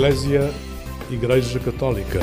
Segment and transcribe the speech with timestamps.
[0.00, 0.50] Eclésia
[1.10, 2.20] Igreja Católica.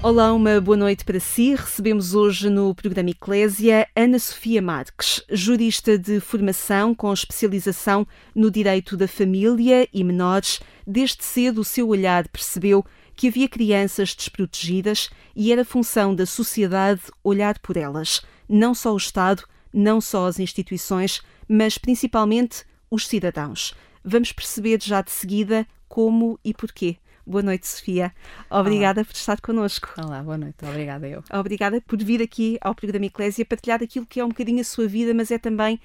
[0.00, 1.56] Olá, uma boa noite para si.
[1.56, 8.96] Recebemos hoje no programa Eclésia Ana Sofia Marques, jurista de formação com especialização no direito
[8.96, 10.60] da família e menores.
[10.86, 17.00] Desde cedo o seu olhar percebeu que havia crianças desprotegidas e era função da sociedade
[17.24, 23.74] olhar por elas, não só o Estado, não só as instituições, mas principalmente os cidadãos.
[24.04, 26.96] Vamos perceber já de seguida como e porquê.
[27.26, 28.10] Boa noite, Sofia.
[28.48, 29.04] Obrigada Olá.
[29.04, 29.90] por estar connosco.
[29.98, 30.64] Olá, boa noite.
[30.64, 31.22] Obrigada eu.
[31.30, 34.88] Obrigada por vir aqui ao programa Eclésia partilhar aquilo que é um bocadinho a sua
[34.88, 35.78] vida, mas é também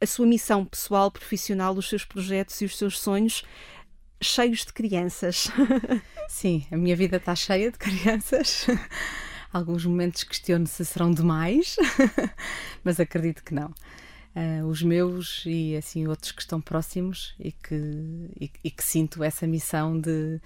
[0.00, 3.44] a sua missão pessoal, profissional, os seus projetos e os seus sonhos
[4.22, 5.48] cheios de crianças.
[6.28, 8.66] Sim, a minha vida está cheia de crianças.
[9.56, 11.76] Alguns momentos questiono se serão demais,
[12.84, 13.72] mas acredito que não.
[14.34, 17.74] Uh, os meus e assim outros que estão próximos e que,
[18.38, 20.38] e, e que sinto essa missão de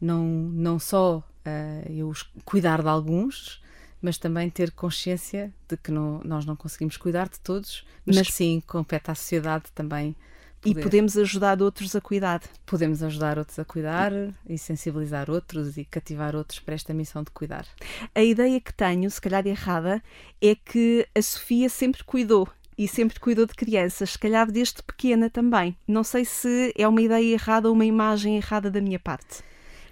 [0.00, 2.12] não, não só uh, eu
[2.44, 3.60] cuidar de alguns,
[4.00, 8.26] mas também ter consciência de que não, nós não conseguimos cuidar de todos, mas, mas
[8.28, 10.14] que sim, compete à sociedade também.
[10.62, 10.80] Poder.
[10.80, 12.40] E podemos ajudar outros a cuidar.
[12.64, 14.12] Podemos ajudar outros a cuidar
[14.48, 17.66] e sensibilizar outros e cativar outros para esta missão de cuidar.
[18.14, 20.00] A ideia que tenho, se calhar errada,
[20.40, 25.28] é que a Sofia sempre cuidou e sempre cuidou de crianças, se calhar desde pequena
[25.28, 25.76] também.
[25.86, 29.42] Não sei se é uma ideia errada ou uma imagem errada da minha parte.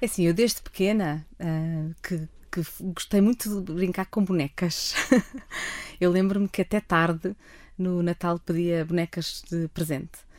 [0.01, 2.63] É assim, eu desde pequena uh, que, que
[2.95, 4.95] gostei muito de brincar com bonecas.
[6.01, 7.35] eu lembro-me que até tarde,
[7.77, 10.30] no Natal, pedia bonecas de presente.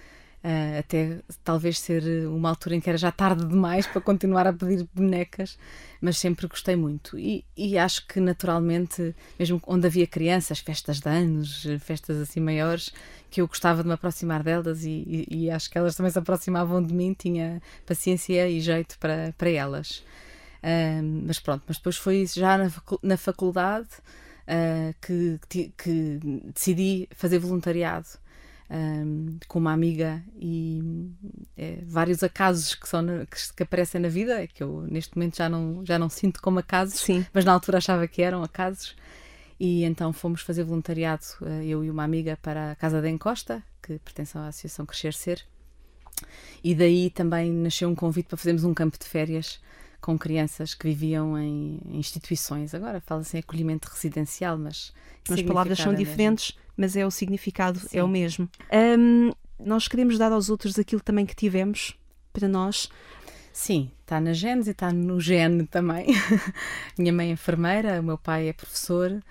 [0.43, 4.51] Uh, até talvez ser uma altura em que era já tarde demais para continuar a
[4.51, 5.55] pedir bonecas,
[6.01, 7.17] mas sempre gostei muito.
[7.19, 12.91] E, e, acho que naturalmente, mesmo onde havia crianças, festas de anos, festas assim maiores,
[13.29, 14.89] que eu gostava de me aproximar delas e,
[15.29, 19.33] e, e acho que elas também se aproximavam de mim, tinha paciência e jeito para,
[19.37, 20.03] para elas.
[20.63, 22.71] Uh, mas pronto, mas depois foi já na,
[23.03, 23.89] na faculdade
[24.47, 26.19] uh, que, que,
[26.53, 28.07] decidi fazer voluntariado
[28.71, 30.81] um, com uma amiga e
[31.57, 35.49] é, vários acasos que, são, que, que, aparecem na vida, que eu neste momento já
[35.49, 37.25] não, já não sinto como acasos, Sim.
[37.33, 38.95] mas na altura achava que eram acasos.
[39.59, 41.23] E então fomos fazer voluntariado,
[41.63, 45.45] eu e uma amiga, para a Casa da Encosta, que pertence à Associação Crescer Ser.
[46.63, 49.59] E daí também nasceu um convite para fazermos um campo de férias
[50.01, 52.73] com crianças que viviam em instituições.
[52.73, 54.91] Agora fala-se em acolhimento residencial, mas.
[55.29, 57.99] As palavras são diferentes, mas é o significado, Sim.
[57.99, 58.49] é o mesmo.
[58.97, 59.31] Um,
[59.63, 61.95] nós queremos dar aos outros aquilo também que tivemos
[62.33, 62.89] para nós.
[63.53, 66.07] Sim, está na genes e está no gene também.
[66.97, 69.21] Minha mãe é enfermeira, o meu pai é professor.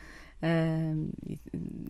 [0.42, 1.10] Uh,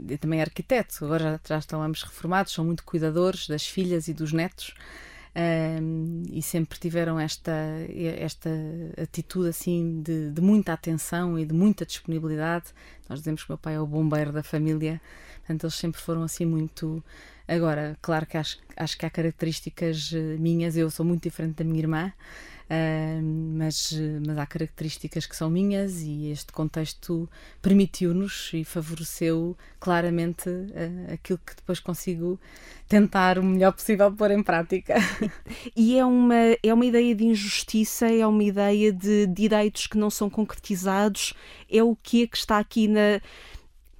[0.08, 4.08] e, também é arquiteto, agora já, já estão ambos reformados, são muito cuidadores das filhas
[4.08, 4.74] e dos netos.
[5.32, 7.52] Um, e sempre tiveram esta,
[8.18, 8.50] esta
[9.00, 12.66] atitude assim de, de, muita atenção e de muita disponibilidade.
[13.08, 15.00] Nós dizemos que o meu pai é o bombeiro da família,
[15.38, 17.02] portanto, eles sempre foram assim muito.
[17.46, 21.64] Agora, claro que acho, acho que há características eh, minhas, eu sou muito diferente da
[21.64, 22.12] minha irmã.
[23.52, 23.92] Mas,
[24.24, 27.28] mas há características que são minhas e este contexto
[27.60, 32.38] permitiu-nos e favoreceu claramente uh, aquilo que depois consigo
[32.86, 34.94] tentar o melhor possível pôr em prática.
[35.76, 40.10] E é uma, é uma ideia de injustiça, é uma ideia de direitos que não
[40.10, 41.34] são concretizados,
[41.70, 43.20] é o que é que está aqui na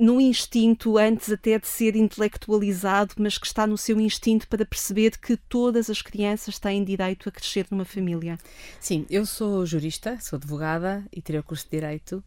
[0.01, 5.19] no instinto antes até de ser intelectualizado, mas que está no seu instinto para perceber
[5.19, 8.39] que todas as crianças têm direito a crescer numa família.
[8.81, 12.25] Sim, eu sou jurista, sou advogada e tirei o curso de Direito.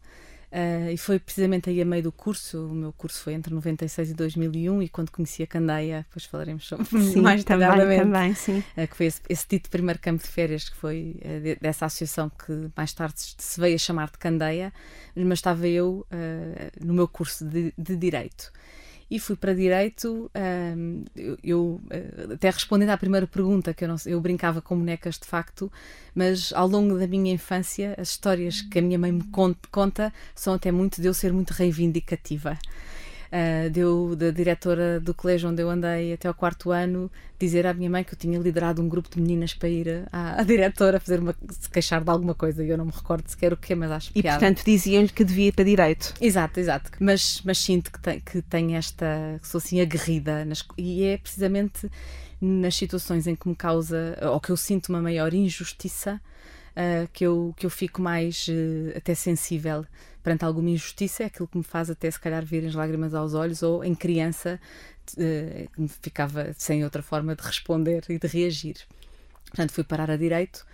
[0.54, 4.12] Uh, e foi precisamente aí a meio do curso, o meu curso foi entre 96
[4.12, 8.62] e 2001 e quando conheci a Candeia, depois falaremos sobre sim, mais detalhadamente, também, sim.
[8.76, 11.86] Uh, que foi esse, esse dito primeiro campo de férias que foi uh, de, dessa
[11.86, 14.72] associação que mais tarde se veio a chamar de Candeia,
[15.16, 16.06] mas estava eu
[16.80, 18.52] no meu curso de, de Direito
[19.10, 20.30] e fui para Direito.
[21.16, 25.18] Eu, eu, eh, até respondendo à primeira pergunta, que eu, não, eu brincava com bonecas
[25.18, 25.70] de facto,
[26.14, 30.54] mas ao longo da minha infância, as histórias que a minha mãe me conta são
[30.54, 32.58] até muito de eu ser muito reivindicativa
[33.32, 37.74] uh, deu da diretora do colégio onde eu andei até ao quarto ano dizer à
[37.74, 41.00] minha mãe que eu tinha liderado um grupo de meninas para ir à, à diretora
[41.00, 43.74] fazer uma, se queixar de alguma coisa e eu não me recordo sequer o que
[43.74, 44.38] mas acho E piada.
[44.38, 46.14] portanto diziam-lhe que devia ir para direito.
[46.20, 46.90] Exato, exato.
[47.00, 51.18] Mas, mas sinto que tem, que tem esta, que sou assim aguerrida nas, e é
[51.18, 51.90] precisamente
[52.40, 56.20] nas situações em que me causa ou que eu sinto uma maior injustiça
[56.76, 59.86] uh, que, eu, que eu fico mais uh, até sensível
[60.22, 63.34] perante alguma injustiça, é aquilo que me faz até se calhar virem as lágrimas aos
[63.34, 64.58] olhos, ou em criança
[65.18, 68.76] uh, ficava sem outra forma de responder e de reagir.
[69.46, 70.64] Portanto, fui parar a direito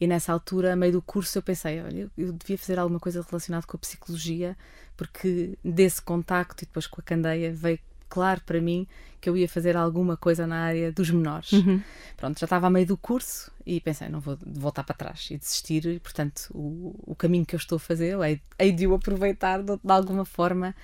[0.00, 3.24] e nessa altura, a meio do curso, eu pensei, olha, eu devia fazer alguma coisa
[3.28, 4.56] relacionada com a psicologia,
[4.96, 8.88] porque desse contacto e depois com a candeia veio claro para mim
[9.20, 11.52] que eu ia fazer alguma coisa na área dos menores.
[11.52, 11.82] Uhum.
[12.16, 15.38] Pronto, já estava a meio do curso e pensei, não vou voltar para trás e
[15.38, 15.86] desistir.
[15.86, 19.62] E, portanto, o, o caminho que eu estou a fazer, hei, hei de o aproveitar
[19.62, 20.74] de, de, alguma forma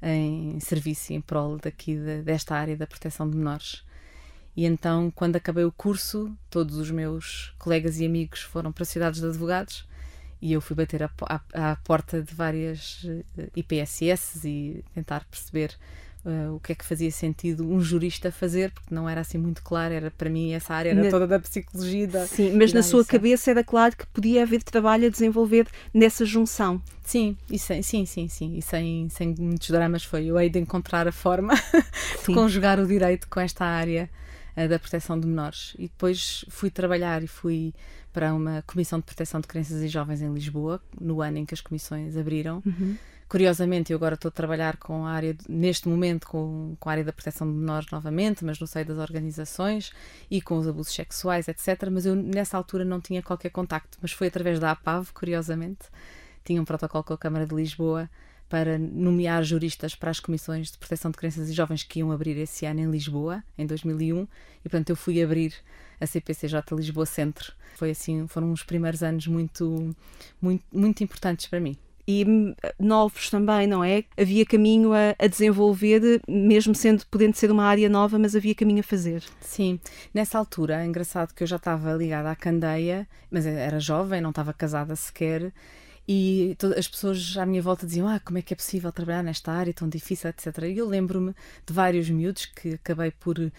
[0.00, 3.84] em serviço e em prol daqui de, desta área da proteção de menores.
[4.56, 9.20] E então, quando acabei o curso, todos os meus colegas e amigos foram para cidades
[9.20, 9.86] de advogados
[10.40, 13.06] e eu fui bater à porta de várias
[13.36, 15.78] eh, IPSS e tentar perceber
[16.24, 19.60] Uh, o que é que fazia sentido um jurista fazer, porque não era assim muito
[19.60, 21.10] claro, era para mim essa área era na...
[21.10, 22.06] toda da psicologia.
[22.06, 26.24] Da, sim, mas na sua cabeça era claro que podia haver trabalho a desenvolver nessa
[26.24, 26.80] junção.
[27.02, 30.60] Sim, e sem, sim, sim, sim, e sem, sem muitos dramas foi eu hei de
[30.60, 31.54] encontrar a forma
[32.24, 34.08] de conjugar o direito com esta área
[34.56, 35.74] uh, da proteção de menores.
[35.76, 37.74] E depois fui trabalhar e fui
[38.12, 41.54] para uma comissão de proteção de crianças e jovens em Lisboa, no ano em que
[41.54, 42.62] as comissões abriram.
[42.64, 42.96] Uhum
[43.32, 47.02] Curiosamente, eu agora estou a trabalhar com a área, neste momento, com, com a área
[47.02, 49.90] da proteção de menores novamente, mas no seio das organizações
[50.30, 51.88] e com os abusos sexuais, etc.
[51.90, 55.78] Mas eu nessa altura não tinha qualquer contacto, mas foi através da APAV, curiosamente.
[56.44, 58.10] Tinha um protocolo com a Câmara de Lisboa
[58.50, 62.36] para nomear juristas para as comissões de proteção de crianças e jovens que iam abrir
[62.36, 64.28] esse ano em Lisboa, em 2001, e
[64.64, 65.54] portanto eu fui abrir
[65.98, 67.54] a CPCJ Lisboa Centro.
[67.76, 69.96] Foi assim, foram uns primeiros anos muito,
[70.38, 74.04] muito, muito importantes para mim e hum, novos também, não é?
[74.18, 78.80] Havia caminho a, a, desenvolver, mesmo sendo podendo ser uma área nova, mas havia caminho
[78.80, 79.22] a fazer.
[79.40, 79.78] Sim,
[80.12, 84.30] nessa altura, é engraçado que eu já estava ligada à candeia, mas era jovem, não
[84.30, 85.52] estava casada sequer.
[86.06, 89.22] E todas as pessoas à minha volta diziam: Ah, como é que é possível trabalhar
[89.22, 90.58] nesta área tão difícil, etc.
[90.64, 91.32] E eu lembro-me
[91.64, 93.50] de vários miúdos que acabei por uh,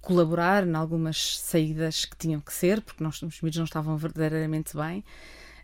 [0.00, 4.76] colaborar em algumas saídas que tinham que ser, porque nós, os miúdos não estavam verdadeiramente
[4.76, 5.04] bem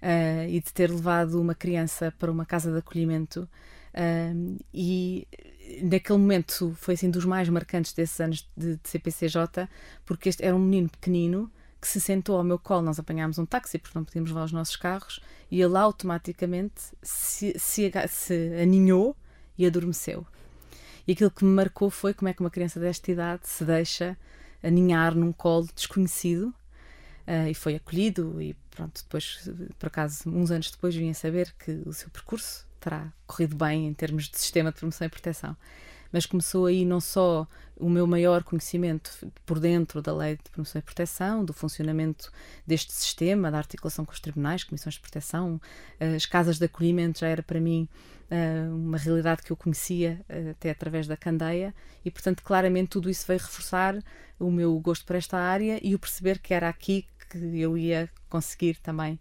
[0.05, 3.49] uh, e de ter levado uma criança para uma casa de acolhimento.
[3.95, 5.27] Uh, e
[5.83, 9.69] naquele momento foi assim dos mais marcantes desses anos de, de CPCJ,
[10.05, 12.83] porque este era um menino pequenino que se sentou ao meu colo.
[12.83, 15.21] Nós apanhámos um táxi porque não podíamos levar os nossos carros
[15.51, 19.17] e ele automaticamente se, se, se aninhou
[19.57, 20.27] e adormeceu.
[21.07, 24.17] E aquilo que me marcou foi como é que uma criança desta idade se deixa
[24.63, 26.55] aninhar num colo desconhecido
[27.27, 29.49] uh, e foi acolhido e pronto, depois,
[29.79, 33.87] por acaso, uns anos depois vim a saber que o seu percurso terá corrido bem
[33.87, 35.57] em termos de sistema de promoção e proteção.
[36.13, 39.11] Mas começou aí não só o meu maior conhecimento
[39.45, 42.31] por dentro da lei de promoção e proteção, do funcionamento
[42.67, 45.61] deste sistema, da articulação com os tribunais, comissões de proteção,
[46.15, 47.89] as casas de acolhimento já era para mim
[48.31, 51.75] uh, uma realidade que eu conhecia uh, até através da candeia
[52.05, 53.99] e, portanto, claramente tudo isso veio reforçar
[54.39, 57.07] o meu gosto por esta área e o perceber que era aqui
[57.39, 59.19] que eu ia conseguir também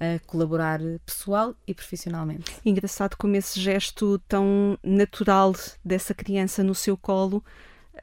[0.00, 2.56] uh, colaborar pessoal e profissionalmente.
[2.64, 5.54] Engraçado como esse gesto tão natural
[5.84, 7.44] dessa criança no seu colo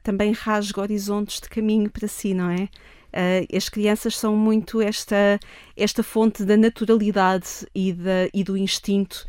[0.02, 2.68] também rasga horizontes de caminho para si, não é?
[3.14, 5.38] Uh, as crianças são muito esta,
[5.76, 9.26] esta fonte da naturalidade e, da, e do instinto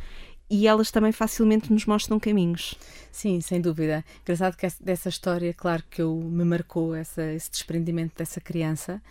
[0.50, 2.75] e elas também facilmente nos mostram caminhos.
[3.12, 4.03] Sim, sem dúvida.
[4.21, 9.01] Engraçado que essa, dessa história, claro que eu, me marcou essa, esse desprendimento dessa criança.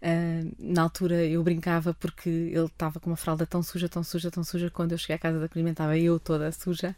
[0.00, 4.30] Uh, na altura eu brincava porque ele estava com uma fralda tão suja, tão suja,
[4.30, 4.70] tão suja.
[4.70, 6.94] Quando eu cheguei à casa de acolhimento, estava eu toda suja.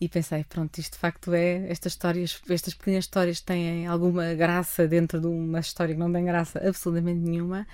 [0.00, 1.68] E pensei, pronto, isto de facto é.
[1.68, 6.24] Estas histórias, estas pequenas histórias têm alguma graça dentro de uma história que não tem
[6.24, 7.66] graça absolutamente nenhuma,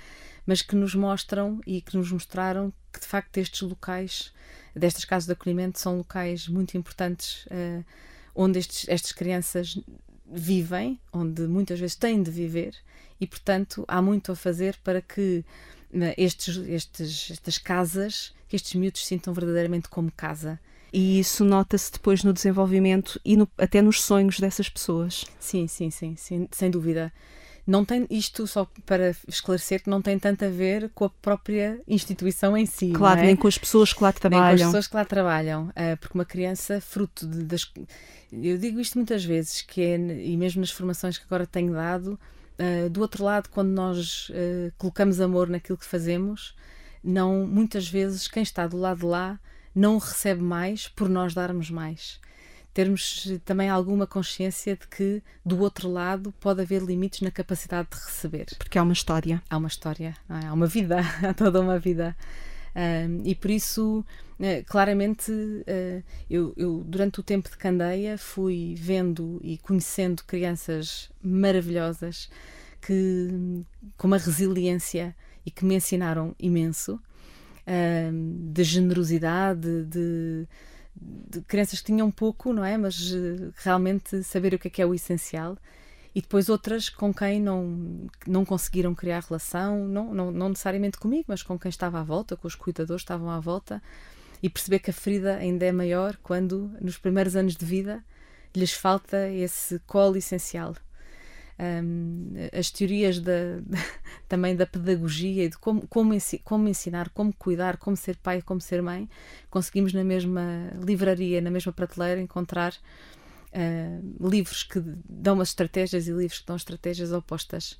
[0.45, 4.33] mas que nos mostram e que nos mostraram que de facto estes locais,
[4.75, 7.85] destas casas de acolhimento, são locais muito importantes uh,
[8.33, 9.79] onde estes, estas crianças
[10.25, 12.75] vivem, onde muitas vezes têm de viver
[13.19, 15.43] e, portanto, há muito a fazer para que
[15.91, 20.59] né, estes, estes, estas casas, que estes miúdos sintam verdadeiramente como casa.
[20.91, 25.25] E isso nota-se depois no desenvolvimento e no, até nos sonhos dessas pessoas.
[25.39, 27.11] Sim, sim, sim, sim sem dúvida
[27.65, 31.81] não tem isto só para esclarecer que não tem tanto a ver com a própria
[31.87, 32.91] instituição em si.
[32.91, 33.25] Claro, é?
[33.27, 34.47] nem com as pessoas que lá trabalham.
[34.47, 37.71] Nem com as pessoas que lá trabalham, uh, porque uma criança, fruto de, das.
[38.31, 42.19] Eu digo isto muitas vezes, que é, e mesmo nas formações que agora tenho dado,
[42.57, 46.55] Uh, do outro lado, quando nós uh, colocamos amor naquilo que fazemos,
[47.03, 49.37] não muitas vezes quem está do lado de lá
[49.75, 52.17] não recebe mais por nós darmos mais.
[52.75, 57.95] Termos também alguma consciência de que do outro lado pode haver limites na capacidade de
[57.95, 58.47] receber.
[58.57, 59.41] Porque há uma história.
[59.49, 60.45] Há uma história, é?
[60.45, 62.15] há uma vida, há toda uma vida.
[62.75, 64.03] Um, e por isso,
[64.37, 71.09] uh, claramente, uh, eu, eu, durante o tempo de Candeia, fui vendo e conhecendo crianças
[71.23, 72.29] maravilhosas
[72.81, 73.63] que,
[73.97, 75.15] com uma resiliência
[75.45, 76.99] e que me ensinaram imenso
[77.65, 80.45] um, de generosidade, de,
[80.95, 82.77] de, crianças que tinham pouco, não é?
[82.77, 85.57] Mas uh, realmente saber o que é que é o essencial
[86.15, 91.25] e depois outras com quem não, não conseguiram criar relação, não, não, não necessariamente comigo,
[91.27, 93.83] mas com quem estava à volta, com os cuidadores que estavam à volta,
[94.41, 98.01] e perceber que a ferida ainda é maior quando, nos primeiros anos de vida,
[98.55, 100.73] lhes falta esse colo essencial.
[101.57, 103.61] Um, as teorias da,
[104.27, 106.11] também da pedagogia e de como, como,
[106.43, 109.09] como ensinar, como cuidar, como ser pai, como ser mãe,
[109.49, 112.73] conseguimos na mesma livraria, na mesma prateleira, encontrar
[113.53, 117.79] uh, livros que dão umas estratégias e livros que dão estratégias opostas.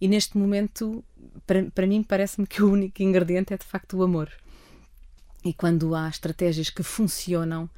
[0.00, 1.04] E neste momento,
[1.46, 4.32] para, para mim, parece-me que o único ingrediente é de facto o amor.
[5.44, 7.70] E quando há estratégias que funcionam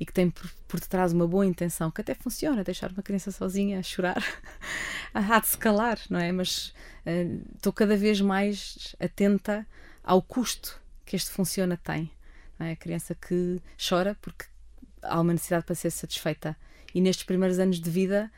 [0.00, 3.30] e que têm por, por detrás uma boa intenção, que até funciona, deixar uma criança
[3.30, 4.24] sozinha a chorar,
[5.12, 6.32] há de se calar, não é?
[6.32, 9.66] Mas uh, estou cada vez mais atenta
[10.02, 12.10] ao custo que este funciona tem.
[12.58, 12.72] É?
[12.72, 14.46] A criança que chora porque
[15.02, 16.56] há uma necessidade para ser satisfeita
[16.94, 18.30] e nestes primeiros anos de vida,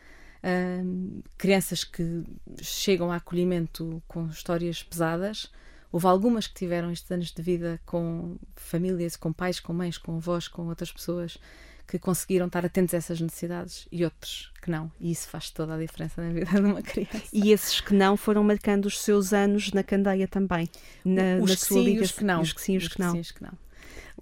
[0.42, 2.24] uh, crianças que
[2.60, 5.50] chegam a acolhimento com histórias pesadas,
[5.92, 10.16] houve algumas que tiveram estes anos de vida com famílias, com pais, com mães, com
[10.16, 11.38] avós, com outras pessoas
[11.86, 14.90] que conseguiram estar atentos a essas necessidades e outros que não.
[14.98, 17.22] E isso faz toda a diferença na vida de uma criança.
[17.32, 20.70] E esses que não foram marcando os seus anos na candeia também?
[21.04, 22.02] Na, os na que sua sim, liga...
[22.02, 22.40] os que não.
[22.40, 23.12] Os que sim, os, os que, não.
[23.12, 23.52] Sim, os que não.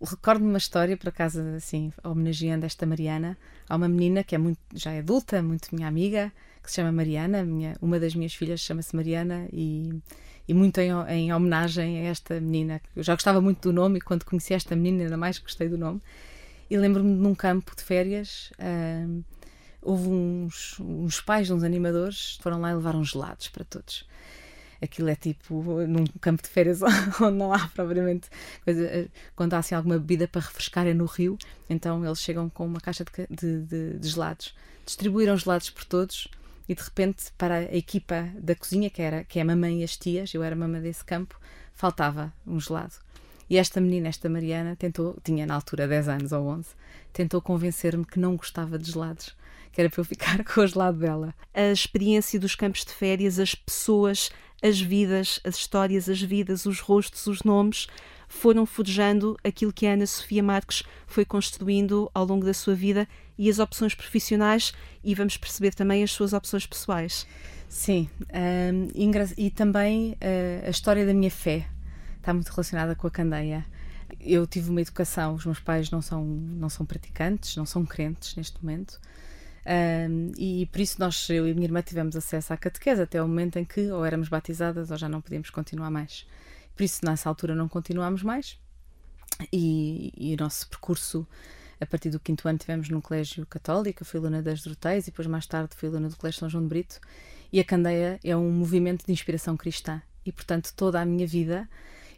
[0.02, 3.38] Recordo-me uma história, por acaso, assim, homenageando esta Mariana.
[3.68, 6.90] Há uma menina que é muito, já é adulta, muito minha amiga, que se chama
[6.90, 7.44] Mariana.
[7.44, 10.00] Minha, uma das minhas filhas chama-se Mariana e,
[10.46, 12.80] e muito em, em, homenagem a esta menina.
[12.94, 15.78] Eu já gostava muito do nome e quando conheci esta menina, ainda mais gostei do
[15.78, 16.00] nome.
[16.68, 18.52] E lembro-me de num campo de férias.
[19.82, 24.08] Houve uns, uns pais, uns animadores, foram lá e levaram gelados para todos
[24.80, 26.80] aquilo é tipo num campo de férias
[27.20, 28.28] onde não há propriamente
[28.64, 31.36] coisa, eh, quando há assim alguma bebida para refrescar é no rio,
[31.68, 34.54] então eles chegam com uma caixa de, de, de, de gelados,
[34.86, 36.28] distribuíram gelados por todos
[36.70, 39.84] e de repente para a equipa da cozinha, que, era, que é a mamãe e
[39.84, 41.36] as tias, eu era mamãe desse campo,
[41.74, 42.94] faltava um gelado.
[43.48, 46.68] E esta menina, esta Mariana, tentou, tinha na altura 10 anos ou 11,
[47.12, 49.34] tentou convencer-me que não gostava de gelados,
[49.72, 51.34] que era para eu ficar com o gelado dela.
[51.52, 54.30] A experiência dos campos de férias, as pessoas,
[54.62, 57.88] as vidas, as histórias, as vidas, os rostos, os nomes,
[58.28, 63.08] foram forjando aquilo que a Ana Sofia Marques foi construindo ao longo da sua vida
[63.40, 67.26] e as opções profissionais e vamos perceber também as suas opções pessoais.
[67.70, 68.10] Sim,
[69.34, 71.66] e também uh, a história da minha fé
[72.18, 73.64] está muito relacionada com a candeia.
[74.20, 78.36] Eu tive uma educação, os meus pais não são, não são praticantes, não são crentes
[78.36, 79.00] neste momento,
[79.66, 83.22] um, e por isso nós, eu e a minha irmã, tivemos acesso à catequese até
[83.22, 86.26] o momento em que ou éramos batizadas ou já não podíamos continuar mais.
[86.76, 88.58] Por isso, nessa altura, não continuámos mais.
[89.50, 91.26] E, e o nosso percurso,
[91.80, 95.26] a partir do quinto ano, tivemos no Colégio Católico, fui aluna das Doroteias e depois,
[95.26, 97.00] mais tarde, fui aluna do Colégio São João de Brito.
[97.52, 100.00] E a Candeia é um movimento de inspiração cristã.
[100.24, 101.68] E, portanto, toda a minha vida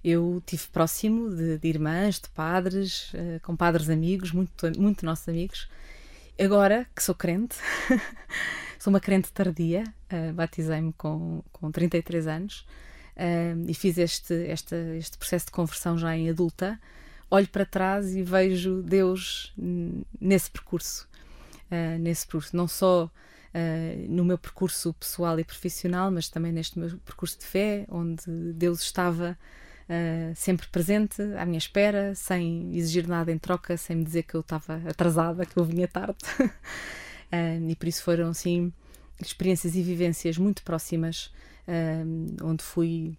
[0.04, 5.28] eu tive próximo de, de irmãs, de padres, uh, com padres amigos, muito, muito nossos
[5.28, 5.69] amigos,
[6.40, 7.57] Agora que sou crente,
[8.78, 12.66] sou uma crente tardia, uh, batizei-me com, com 33 anos
[13.16, 16.81] uh, e fiz este, este, este processo de conversão já em adulta.
[17.35, 19.55] Olho para trás e vejo Deus
[20.21, 21.09] nesse percurso,
[21.71, 23.11] uh, nesse percurso, não só
[24.09, 28.25] no meu percurso pessoal e profissional, mas também neste meu percurso de fé, onde
[28.55, 29.37] Deus estava
[29.89, 34.35] uh, sempre presente, à minha espera, sem exigir nada em troca, sem me dizer que
[34.35, 36.19] eu estava atrasada, que eu vinha tarde.
[36.41, 36.51] uh,
[37.69, 38.73] e por isso foram, assim,
[39.21, 41.33] experiências e vivências muito próximas,
[41.69, 43.17] uh, onde fui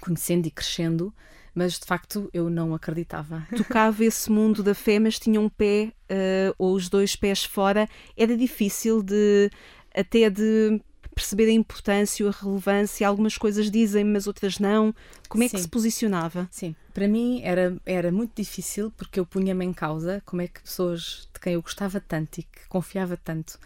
[0.00, 1.12] conhecendo e crescendo,
[1.58, 3.44] mas de facto eu não acreditava.
[3.56, 7.88] Tocava esse mundo da fé, mas tinha um pé uh, ou os dois pés fora.
[8.16, 9.50] Era difícil de
[9.92, 10.80] até de
[11.12, 13.08] perceber a importância, a relevância.
[13.08, 14.94] Algumas coisas dizem, mas outras não.
[15.28, 15.56] Como é Sim.
[15.56, 16.48] que se posicionava?
[16.48, 20.62] Sim, para mim era, era muito difícil porque eu punha-me em causa como é que
[20.62, 23.58] pessoas de quem eu gostava tanto e que confiava tanto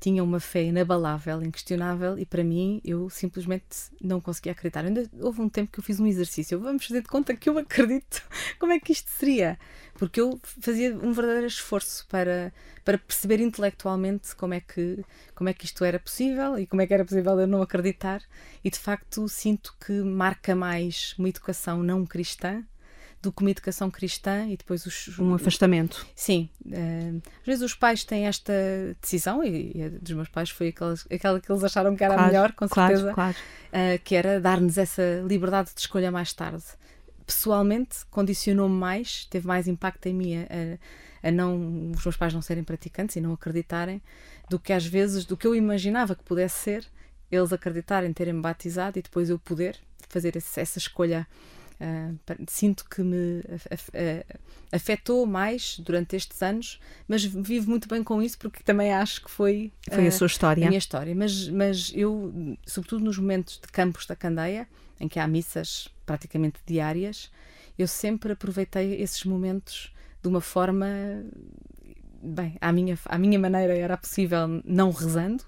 [0.00, 3.66] tinha uma fé inabalável, inquestionável, e para mim eu simplesmente
[4.00, 4.84] não conseguia acreditar.
[4.84, 7.56] Ainda houve um tempo que eu fiz um exercício, vamos fazer de conta que eu
[7.58, 8.22] acredito,
[8.58, 9.58] como é que isto seria?
[9.94, 12.52] Porque eu fazia um verdadeiro esforço para,
[12.84, 16.86] para perceber intelectualmente como é, que, como é que isto era possível e como é
[16.86, 18.22] que era possível eu não acreditar,
[18.62, 22.64] e de facto sinto que marca mais uma educação não cristã
[23.20, 25.18] do que uma educação cristã e depois os.
[25.18, 26.06] Um afastamento.
[26.14, 26.48] Sim.
[26.64, 28.52] Uh, às vezes os pais têm esta
[29.00, 32.14] decisão, e, e a dos meus pais foi aquela, aquela que eles acharam que era
[32.14, 33.36] claro, melhor, com claro, certeza, claro.
[33.68, 36.64] Uh, que era dar-nos essa liberdade de escolha mais tarde.
[37.26, 42.40] Pessoalmente, condicionou-me mais, teve mais impacto em mim a, a não os meus pais não
[42.40, 44.00] serem praticantes e não acreditarem,
[44.48, 46.86] do que às vezes, do que eu imaginava que pudesse ser,
[47.30, 49.76] eles acreditarem, terem-me batizado e depois eu poder
[50.08, 51.26] fazer esse, essa escolha
[51.80, 52.18] Uh,
[52.48, 53.40] sinto que me
[54.72, 59.30] afetou mais durante estes anos, mas vivo muito bem com isso porque também acho que
[59.30, 60.64] foi, foi uh, a sua história.
[60.64, 61.14] A minha história.
[61.14, 64.68] Mas, mas eu, sobretudo nos momentos de campos da Candeia,
[64.98, 67.30] em que há missas praticamente diárias,
[67.78, 70.86] eu sempre aproveitei esses momentos de uma forma.
[72.20, 75.44] Bem, à minha, à minha maneira era possível não rezando,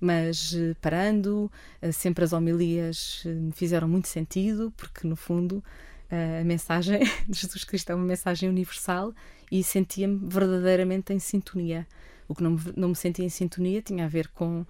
[0.00, 1.50] mas eh, parando,
[1.82, 5.62] eh, sempre as homilias eh, me fizeram muito sentido, porque no fundo
[6.10, 9.12] a mensagem de Jesus Cristo é uma mensagem universal
[9.52, 11.86] e sentia-me verdadeiramente em sintonia.
[12.26, 14.64] O que não me, não me sentia em sintonia tinha a ver com,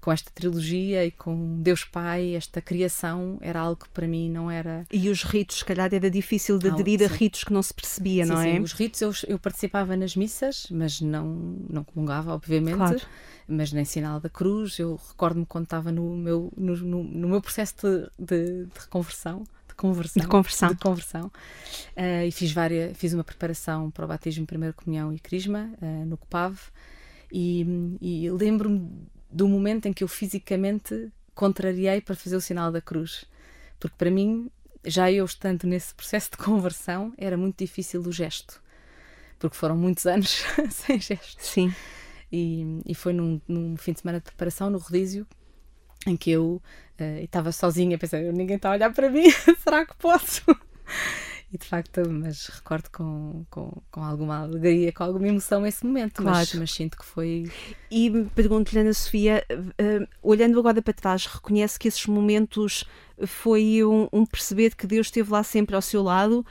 [0.00, 4.50] com esta trilogia e com Deus Pai, esta criação, era algo que para mim não
[4.50, 4.86] era.
[4.92, 8.24] E os ritos, se calhar era difícil de aderir a ritos que não se percebia,
[8.24, 8.56] sim, não sim.
[8.56, 8.60] é?
[8.60, 11.26] Os ritos eu, eu participava nas missas, mas não,
[11.68, 12.76] não comungava, obviamente.
[12.76, 13.00] Claro
[13.48, 14.78] mas nem sinal da cruz.
[14.78, 19.44] Eu recordo-me quando estava no meu, no, no, no meu processo de, de, de reconversão.
[19.76, 21.26] Conversão, de conversão, de conversão.
[21.94, 26.06] Uh, e fiz várias fiz uma preparação para o batismo primeira comunhão e crisma uh,
[26.06, 26.58] no COPAV
[27.30, 28.88] e, e lembro-me
[29.36, 33.26] do momento em que eu fisicamente contrariei para fazer o sinal da cruz.
[33.78, 34.50] Porque para mim
[34.82, 38.62] já eu estando nesse processo de conversão era muito difícil o gesto.
[39.38, 41.70] Porque foram muitos anos sem gesto sim.
[42.32, 45.26] E, e foi num, num, fim de semana de preparação no rodízio
[46.06, 46.62] em que eu
[46.98, 49.30] uh, estava sozinha, pensei, ninguém está a olhar para mim,
[49.62, 50.42] será que posso?
[51.52, 56.22] E de facto, mas recordo com, com, com alguma alegria, com alguma emoção esse momento,
[56.22, 56.38] claro.
[56.38, 57.50] mas, mas sinto que foi.
[57.88, 62.84] E pergunto-lhe, Ana Sofia, uh, olhando agora para trás, reconhece que esses momentos
[63.26, 66.44] foi um, um perceber que Deus esteve lá sempre ao seu lado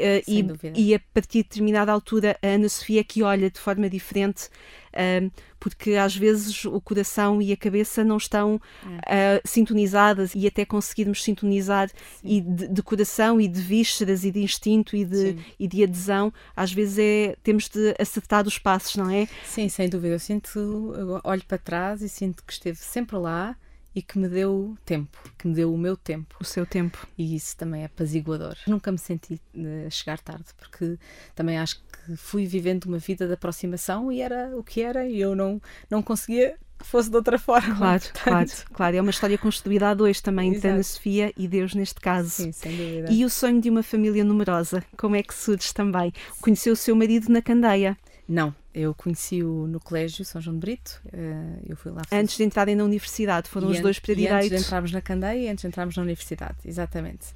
[0.00, 3.88] Uh, e, e, a partir de determinada altura a Ana Sofia que olha de forma
[3.90, 4.48] diferente
[4.94, 10.64] uh, porque às vezes o coração e a cabeça não estão uh, sintonizadas e até
[10.64, 11.90] conseguirmos sintonizar
[12.24, 16.32] e de, de, coração e de vísceras e de instinto e de, e de adesão
[16.56, 19.28] às vezes é temos de acertar os passos não é?
[19.44, 20.14] Sim, sem dúvida.
[20.14, 20.58] Eu sinto,
[20.96, 23.56] eu olho para trás e sinto que esteve sempre lá
[23.94, 26.36] e que me deu tempo, que me deu o meu tempo.
[26.40, 27.06] O seu tempo.
[27.18, 28.56] E isso também é apaziguador.
[28.66, 30.98] Nunca me senti uh, chegar tarde, porque
[31.34, 35.20] também acho que fui vivendo uma vida de aproximação e era o que era e
[35.20, 37.76] eu não, não conseguia que fosse de outra forma.
[37.76, 38.22] Claro, Portanto...
[38.22, 38.96] claro, claro.
[38.96, 42.30] É uma história construída a dois também, entre Ana Sofia e Deus neste caso.
[42.30, 43.12] Sim, sem dúvida.
[43.12, 46.12] E o sonho de uma família numerosa, como é que surge também?
[46.40, 47.96] Conheceu o seu marido na Candeia?
[48.30, 51.02] Não, eu conheci-o no colégio São João de Brito.
[51.06, 52.02] Uh, eu fui lá.
[52.12, 54.36] Antes de entrarem na universidade, foram e os dois para direito.
[54.36, 57.34] Antes de entrarmos na Candeia e antes de entrarmos na universidade, exatamente.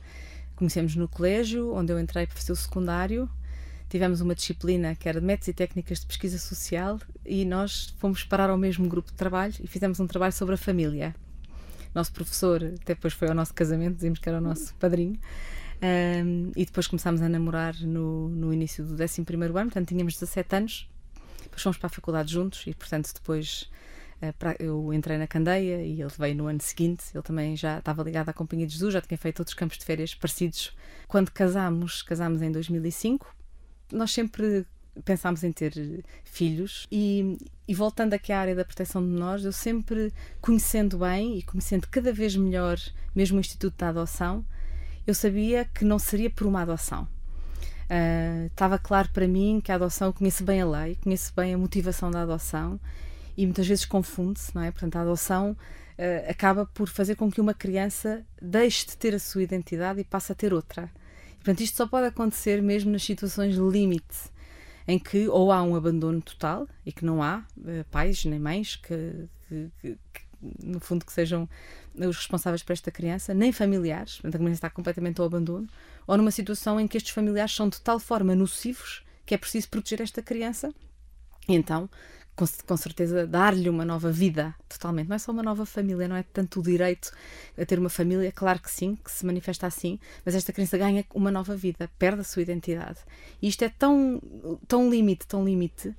[0.55, 3.29] Conhecemos no colégio, onde eu entrei para fazer o secundário.
[3.89, 8.23] Tivemos uma disciplina que era de métodos e técnicas de pesquisa social e nós fomos
[8.23, 11.13] parar ao mesmo grupo de trabalho e fizemos um trabalho sobre a família.
[11.93, 15.19] Nosso professor, até depois foi ao nosso casamento, dizemos que era o nosso padrinho.
[15.83, 20.57] Um, e depois começámos a namorar no, no início do 11 ano, portanto tínhamos 17
[20.57, 20.89] anos.
[21.43, 23.71] Depois fomos para a faculdade juntos e, portanto, depois
[24.39, 27.05] pra, eu entrei na Candeia e ele veio no ano seguinte.
[27.13, 29.85] Ele também já estava ligado à Companhia de Jesus, já tinha feito outros campos de
[29.85, 30.75] férias parecidos.
[31.07, 33.35] Quando casámos, casámos em 2005,
[33.93, 34.67] nós sempre
[35.05, 39.53] pensámos em ter filhos e, e, voltando aqui à área da proteção de menores, eu
[39.53, 42.79] sempre conhecendo bem e conhecendo cada vez melhor
[43.13, 44.45] mesmo o Instituto da Adoção,
[45.07, 47.07] eu sabia que não seria por uma adoção.
[47.85, 51.53] Uh, estava claro para mim que a adoção, eu conheço bem a lei, conheço bem
[51.53, 52.81] a motivação da adoção
[53.37, 54.71] e muitas vezes confunde-se, não é?
[54.71, 59.19] Portanto, a adoção uh, acaba por fazer com que uma criança deixe de ter a
[59.19, 60.91] sua identidade e passe a ter outra.
[61.33, 64.33] E, portanto, isto só pode acontecer mesmo nas situações limite,
[64.89, 68.77] em que ou há um abandono total e que não há uh, pais nem mães
[68.77, 69.99] que, que, que,
[70.63, 71.49] no fundo, que sejam
[71.95, 75.69] os responsáveis por esta criança, nem familiares, a criança está completamente ao abandono,
[76.07, 79.69] ou numa situação em que estes familiares são de tal forma nocivos que é preciso
[79.69, 80.73] proteger esta criança.
[81.49, 81.89] E então
[82.37, 85.09] com, com certeza, dar-lhe uma nova vida, totalmente.
[85.09, 87.13] Não é só uma nova família, não é tanto o direito
[87.57, 91.05] a ter uma família, claro que sim, que se manifesta assim, mas esta criança ganha
[91.15, 92.99] uma nova vida, perde a sua identidade.
[93.41, 94.21] E isto é tão,
[94.67, 95.95] tão limite, tão limite,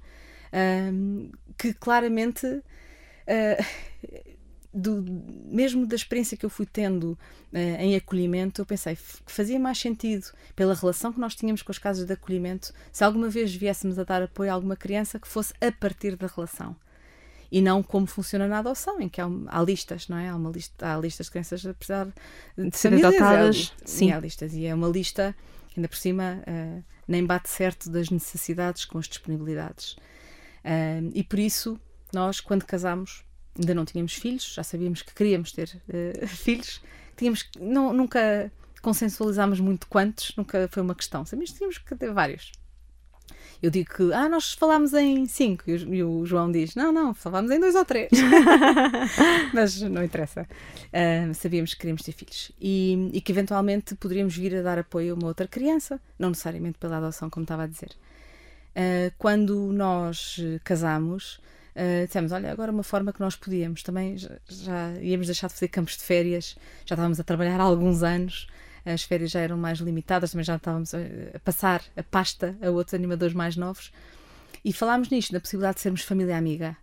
[0.92, 2.46] um, que claramente.
[2.46, 4.35] Uh,
[4.76, 5.04] do,
[5.46, 7.12] mesmo da experiência que eu fui tendo
[7.54, 11.72] uh, em acolhimento, eu pensei que fazia mais sentido, pela relação que nós tínhamos com
[11.72, 15.28] as casas de acolhimento, se alguma vez viéssemos a dar apoio a alguma criança, que
[15.28, 16.76] fosse a partir da relação.
[17.50, 20.28] E não como funciona na adoção, em que há, há listas, não é?
[20.28, 22.08] Há, uma lista, há listas de crianças, apesar
[22.58, 23.74] de, de serem adotadas.
[23.82, 24.54] É, sim, há listas.
[24.54, 25.34] E é uma lista,
[25.76, 29.94] ainda por cima, uh, nem bate certo das necessidades com as disponibilidades.
[30.66, 31.80] Uh, e por isso,
[32.12, 33.25] nós, quando casamos,
[33.58, 36.82] ainda não tínhamos filhos, já sabíamos que queríamos ter uh, filhos,
[37.15, 42.12] tínhamos, não, nunca consensualizámos muito quantos, nunca foi uma questão, sabíamos que tínhamos que ter
[42.12, 42.52] vários.
[43.62, 47.50] Eu digo que, ah, nós falámos em cinco, e o, João diz, não, não, falámos
[47.50, 48.12] em dois ou três.
[49.54, 50.48] Mas não interessa.
[50.88, 52.52] Uh, sabíamos que queríamos ter filhos.
[52.60, 56.78] E, e, que eventualmente poderíamos vir a dar apoio a uma outra criança, não necessariamente
[56.78, 57.89] pela adoção, como estava a dizer.
[58.76, 61.39] Uh, quando nós casamos,
[61.76, 65.54] uh, dissemos, olha, agora uma forma que nós podíamos, também já, já, íamos deixar de
[65.54, 68.48] fazer campos de férias, já estávamos a trabalhar há alguns anos,
[68.86, 71.00] as férias já eram mais limitadas, também já estávamos a,
[71.34, 73.92] a passar a pasta a outros animadores mais novos,
[74.64, 76.76] e falámos nisto, na possibilidade de sermos família amiga.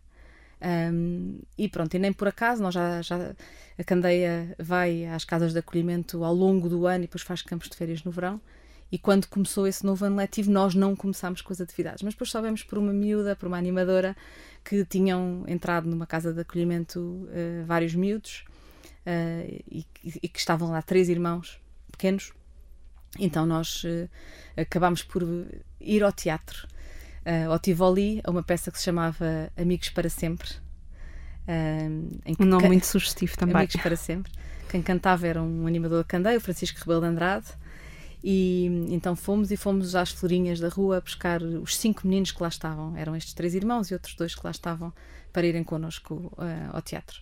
[0.64, 3.34] Um, e pronto, e nem por acaso, nós já, já
[3.76, 7.68] a Candeia vai às casas de acolhimento ao longo do ano e depois faz campos
[7.68, 8.40] de férias no verão.
[8.90, 12.30] E quando começou esse novo ano letivo, nós não começámos com as atividades, mas depois
[12.30, 14.14] soubemos por uma miúda, por uma animadora,
[14.64, 18.44] que tinham entrado numa casa de acolhimento uh, vários miúdos
[19.06, 22.32] uh, e, e, que estavam lá três irmãos pequenos.
[23.18, 24.08] Então nós uh,
[24.56, 25.22] acabámos por
[25.80, 26.66] ir ao teatro,
[27.48, 30.48] ao Tivoli, a uma peça que se chamava Amigos para Sempre.
[32.40, 33.54] um nome muito sugestivo também.
[33.54, 34.32] Amigos para Sempre.
[34.68, 37.46] Quem cantava era um animador da Candeia, o Francisco Rebelo de Andrade.
[38.24, 42.48] E então fomos e fomos às florinhas da rua buscar os cinco meninos que lá
[42.48, 42.96] estavam.
[42.96, 44.92] Eram estes três irmãos e outros dois que lá estavam
[45.32, 47.20] para irem connosco uh, ao teatro.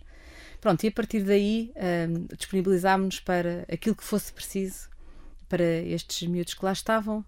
[0.60, 4.90] Pronto, e a partir daí uh, disponibilizámos-nos para aquilo que fosse preciso
[5.48, 7.24] para estes miúdos que lá estavam.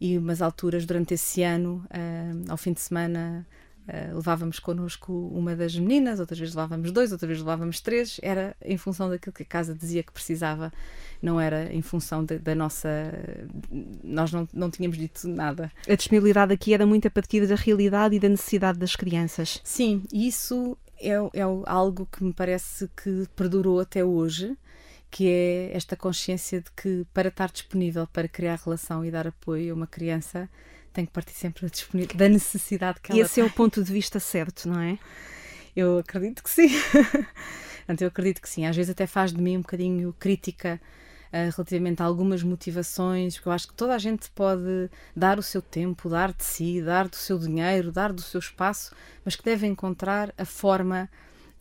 [0.00, 3.46] E umas alturas durante esse ano, uh, ao fim de semana,
[3.86, 8.56] Uh, levávamos connosco uma das meninas, outras vezes levávamos dois, outras vezes levávamos três, era
[8.64, 10.72] em função daquilo que a casa dizia que precisava,
[11.20, 12.88] não era em função de, da nossa.
[14.02, 15.70] Nós não, não tínhamos dito nada.
[15.88, 19.60] A disponibilidade aqui era muito a partir da realidade e da necessidade das crianças.
[19.62, 24.56] Sim, isso é, é algo que me parece que perdurou até hoje
[25.10, 29.72] que é esta consciência de que para estar disponível para criar relação e dar apoio
[29.72, 30.50] a uma criança
[30.94, 31.66] tem que partir sempre
[32.14, 33.44] da necessidade que ela Esse tem.
[33.44, 34.98] é o ponto de vista certo, não é?
[35.74, 36.68] Eu acredito que sim.
[38.00, 38.64] eu acredito que sim.
[38.64, 40.80] Às vezes até faz de mim um bocadinho crítica
[41.28, 45.42] uh, relativamente a algumas motivações, porque eu acho que toda a gente pode dar o
[45.42, 49.42] seu tempo, dar de si, dar do seu dinheiro, dar do seu espaço, mas que
[49.42, 51.10] deve encontrar a forma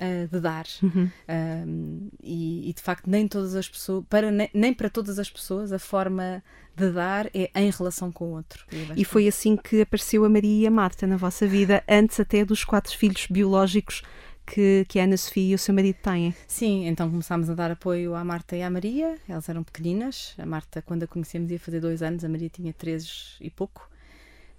[0.04, 0.66] uh, de dar.
[0.82, 1.06] Uhum.
[1.06, 5.30] Uh, e, e, de facto, nem todas as pessoas, para, nem, nem, para todas as
[5.30, 6.44] pessoas, a forma
[6.76, 8.66] de dar é em relação com o outro.
[8.96, 12.44] E foi assim que apareceu a Maria e a Marta na vossa vida, antes até
[12.44, 14.02] dos quatro filhos biológicos
[14.46, 16.36] que, que a Ana Sofia e o seu marido têm.
[16.48, 19.18] Sim, então começámos a dar apoio à Marta e à Maria.
[19.28, 20.36] Elas eram pequeninas.
[20.38, 23.90] A Marta, quando a conhecemos, ia fazer dois anos, a Maria tinha três e pouco.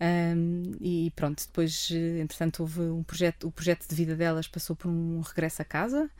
[0.00, 4.88] Um, e pronto, depois, entretanto, houve um projeto, o projeto de vida delas passou por
[4.88, 6.10] um regresso a casa.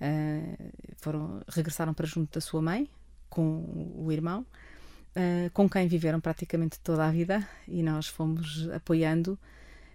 [0.00, 2.88] Uh, foram, regressaram para junto da sua mãe,
[3.28, 4.46] com o irmão,
[5.16, 9.38] uh, com quem viveram praticamente toda a vida e nós fomos apoiando.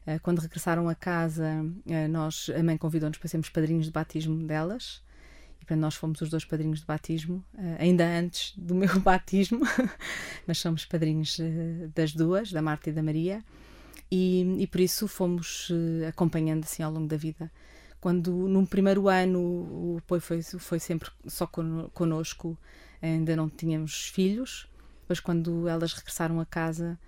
[0.05, 1.63] Uh, quando regressaram a casa,
[2.09, 5.01] nós, a mãe convidou-nos para sermos padrinhos de batismo delas
[5.69, 9.61] e nós fomos os dois padrinhos de batismo, uh, ainda antes do meu batismo,
[10.45, 13.43] mas somos padrinhos uh, das duas, da Marta e da Maria,
[14.11, 17.51] e, e por isso fomos uh, acompanhando assim ao longo da vida.
[18.01, 22.57] Quando num primeiro ano o apoio foi, foi sempre só con connosco,
[23.01, 24.67] ainda não tínhamos filhos,
[25.01, 26.99] depois quando elas regressaram a casa,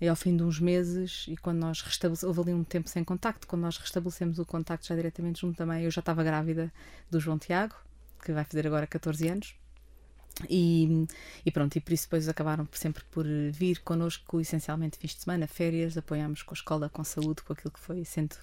[0.00, 3.04] e ao fim de uns meses, e quando nós restabelecemos, houve ali um tempo sem
[3.04, 6.72] contacto, quando nós restabelecemos o contacto já diretamente junto também, eu já estava grávida
[7.08, 7.76] do João Tiago,
[8.22, 9.54] que vai fazer agora 14 anos.
[10.48, 11.06] E,
[11.44, 15.46] e, pronto, e por isso depois acabaram sempre por vir connosco, essencialmente fins de semana,
[15.46, 18.36] férias, apoiámos com a escola, com saúde, com aquilo que foi sendo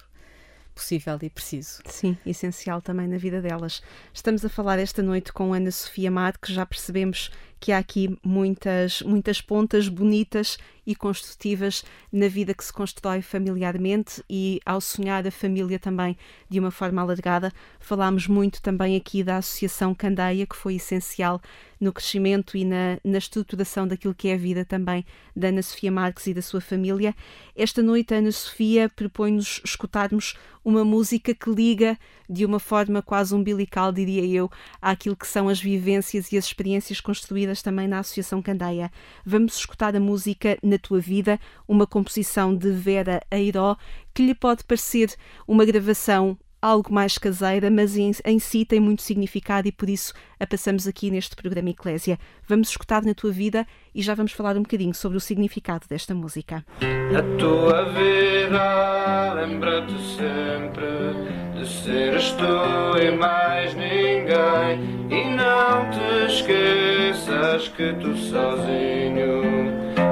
[0.74, 1.82] possível e preciso.
[1.86, 3.82] Sim, essencial também na vida delas.
[4.14, 8.18] Estamos a falar esta noite com Ana Sofia Mad, que já percebemos que há aqui
[8.24, 15.26] muitas, muitas pontas bonitas e construtivas na vida que se constrói familiarmente e ao sonhar
[15.26, 16.16] a família também
[16.48, 17.52] de uma forma alargada.
[17.78, 21.40] Falámos muito também aqui da Associação Candeia, que foi essencial
[21.80, 25.90] no crescimento e na, na estruturação daquilo que é a vida também da Ana Sofia
[25.90, 27.14] Marques e da sua família.
[27.56, 33.34] Esta noite, a Ana Sofia propõe-nos escutarmos uma música que liga de uma forma quase
[33.34, 38.40] umbilical, diria eu, àquilo que são as vivências e as experiências construídas também na Associação
[38.40, 38.90] Candeia.
[39.26, 43.76] Vamos escutar a música Na Tua Vida, uma composição de Vera Eiró,
[44.14, 45.14] que lhe pode parecer
[45.46, 50.12] uma gravação algo mais caseira, mas em, em, si tem muito significado e por isso
[50.38, 52.18] a passamos aqui neste programa Eclésia.
[52.46, 56.14] Vamos escutar na tua vida e já vamos falar um bocadinho sobre o significado desta
[56.14, 56.64] música.
[56.82, 67.68] A tua vida lembra-te sempre de seres tu e mais ninguém e não te esqueças
[67.68, 69.42] que tu sozinho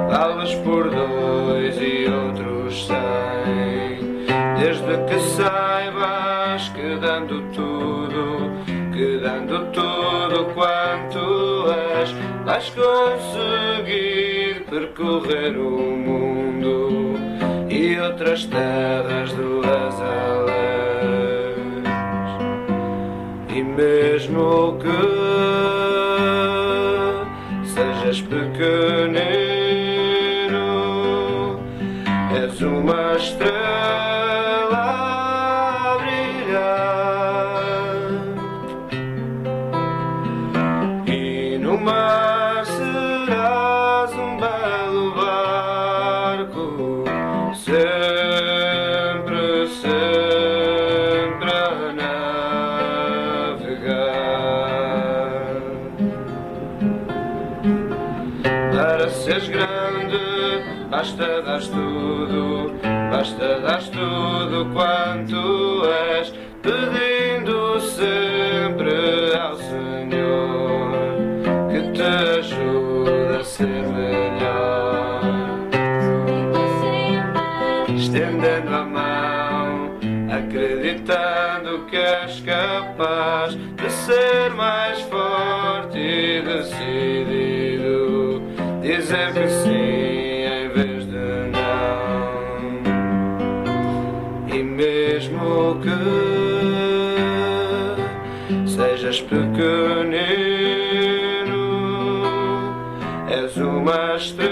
[0.09, 4.25] falas por dois e outros cem
[4.59, 6.28] desde que saibas
[6.67, 8.51] que dando tudo,
[8.91, 17.15] que dando tudo quanto és, vais conseguir percorrer o mundo
[17.69, 20.49] e outras terras duas além.
[23.55, 24.89] E mesmo que
[27.67, 29.29] sejas pequenino,
[32.35, 34.08] és uma estrela.
[60.99, 62.73] Basta dar tudo,
[63.09, 65.85] basta dar tudo quanto
[66.19, 70.91] és, pedindo sempre ao Senhor
[71.71, 75.21] que te ajude a ser melhor.
[77.95, 79.95] Estendendo a mão,
[80.29, 88.41] acreditando que és capaz de ser mais forte e decidido,
[88.81, 89.78] dizer que sim.
[99.09, 100.19] Sejas pequenino,
[103.27, 104.51] és uma estrela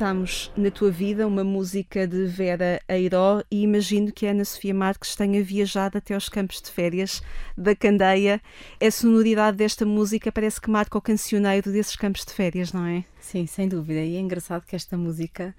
[0.08, 4.72] escutamos na tua vida uma música de Vera Eiró e imagino que a Ana Sofia
[4.72, 7.20] Marques tenha viajado até aos campos de férias
[7.56, 8.40] da Candeia.
[8.80, 13.04] A sonoridade desta música parece que marca o cancioneiro desses campos de férias, não é?
[13.20, 14.00] Sim, sem dúvida.
[14.00, 15.54] E é engraçado que esta música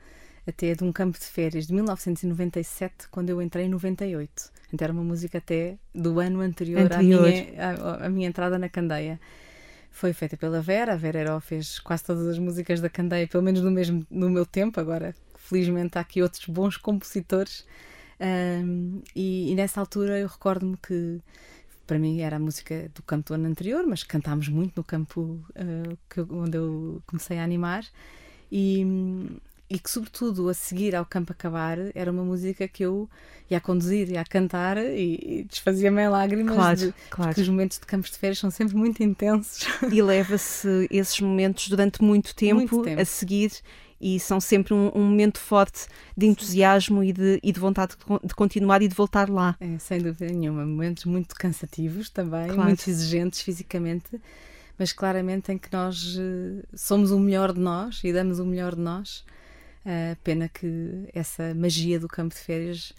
[0.48, 4.52] até é de um campo de férias de 1997, quando eu entrei em 98.
[4.74, 7.28] Então era uma música até do ano anterior, anterior.
[7.28, 9.20] À, minha, à, à minha entrada na Candeia
[9.92, 10.94] foi feita pela Vera.
[10.94, 14.30] A Vera Heró fez quase todas as músicas da Candeia, pelo menos no, mesmo, no
[14.30, 14.80] meu tempo.
[14.80, 17.66] Agora, felizmente, há aqui outros bons compositores.
[18.20, 21.22] Um, e, e, nessa altura eu recordo-me que
[21.88, 25.42] para mim era a música do campo do ano anterior, mas cantámos muito no campo
[25.52, 27.84] uh, que, onde eu comecei a animar.
[28.52, 28.86] E,
[29.70, 33.08] e que, sobretudo, a seguir ao campo acabar, era uma música que eu
[33.50, 36.56] ia a conduzir, ia a cantar e, e desfazia-me em lágrimas.
[36.56, 37.30] Claro, de, claro.
[37.30, 39.68] Porque os momentos de campos de férias são sempre muito intensos.
[39.92, 43.02] E leva-se esses momentos durante muito tempo, muito tempo.
[43.02, 43.52] a seguir
[44.02, 48.34] e são sempre um, um, momento forte de entusiasmo e de, e de vontade de,
[48.34, 49.56] continuar e de voltar lá.
[49.60, 50.66] É, sem dúvida nenhuma.
[50.66, 52.64] Momentos muito cansativos também, claro.
[52.64, 54.22] muito exigentes fisicamente,
[54.78, 58.76] mas claramente em que nós uh, somos o melhor de nós e damos o melhor
[58.76, 59.26] de nós.
[59.86, 62.94] Uh, pena que essa magia do campo de férias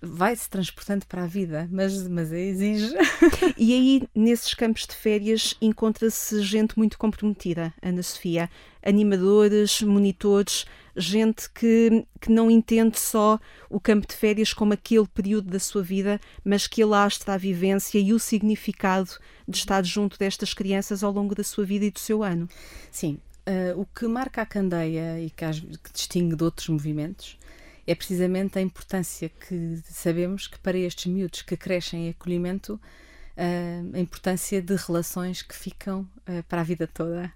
[0.00, 2.94] vai se transportando para a vida, mas, mas exige.
[3.56, 8.48] e aí, nesses campos de férias, encontra-se gente muito comprometida, Ana Sofia.
[8.82, 13.38] Animadores, monitores, gente que, que não entende só
[13.68, 17.98] o campo de férias como aquele período da sua vida, mas que alastra a vivência
[17.98, 19.10] e o significado
[19.46, 22.48] de estar junto destas crianças ao longo da sua vida e do seu ano.
[22.90, 27.38] Sim, Uh, o que marca a candeia e que, que, distingue de outros movimentos
[27.86, 33.96] é precisamente a importância que sabemos que para estes miúdos que crescem em acolhimento, uh,
[33.96, 37.32] a importância de relações que ficam uh, para a vida toda.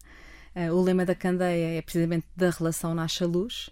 [0.70, 3.70] O lema da Candeia é precisamente da relação nasce a luz,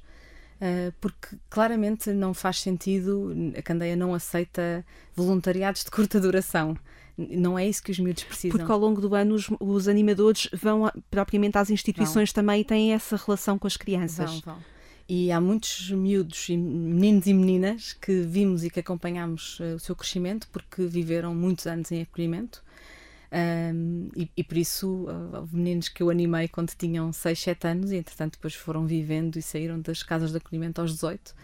[1.01, 6.77] porque claramente não faz sentido, a Candeia não aceita voluntariados de curta duração.
[7.17, 8.57] Não é isso que os miúdos precisam.
[8.57, 12.35] Porque ao longo do ano os, os animadores vão propriamente às instituições vão.
[12.35, 14.41] também e têm essa relação com as crianças.
[14.41, 14.65] Vão, vão.
[15.13, 19.97] E há muitos miúdos, meninos e meninas, que vimos e que acompanhamos uh, o seu
[19.97, 22.63] crescimento porque viveram muitos anos em acolhimento.
[23.33, 27.93] Um, e, e, por isso, uh, meninos que eu animei quando tinham 6, 7 anos
[27.93, 31.35] e, entretanto, depois foram vivendo e saíram das casas de acolhimento aos 18.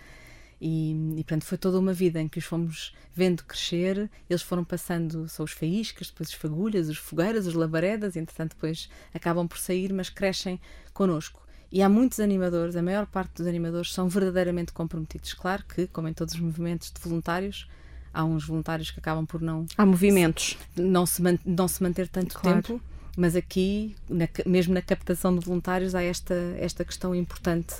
[0.60, 4.10] E, e portanto, foi toda uma vida em que os fomos vendo crescer.
[4.28, 8.54] Eles foram passando, são os faíscas, depois as fagulhas, os fogueiras, os labaredas, e, entretanto,
[8.54, 10.60] depois acabam por sair, mas crescem
[10.92, 11.46] connosco.
[11.70, 15.34] E há muitos animadores, a maior parte dos animadores são verdadeiramente comprometidos.
[15.34, 17.68] Claro que, como em todos os movimentos de voluntários,
[18.16, 19.66] há uns voluntários que acabam por não.
[19.76, 20.56] Há movimentos.
[20.74, 22.62] Não se, não se manter tanto claro.
[22.62, 22.80] tempo,
[23.14, 27.74] mas aqui, na, mesmo na captação de voluntários, há esta, esta questão importante.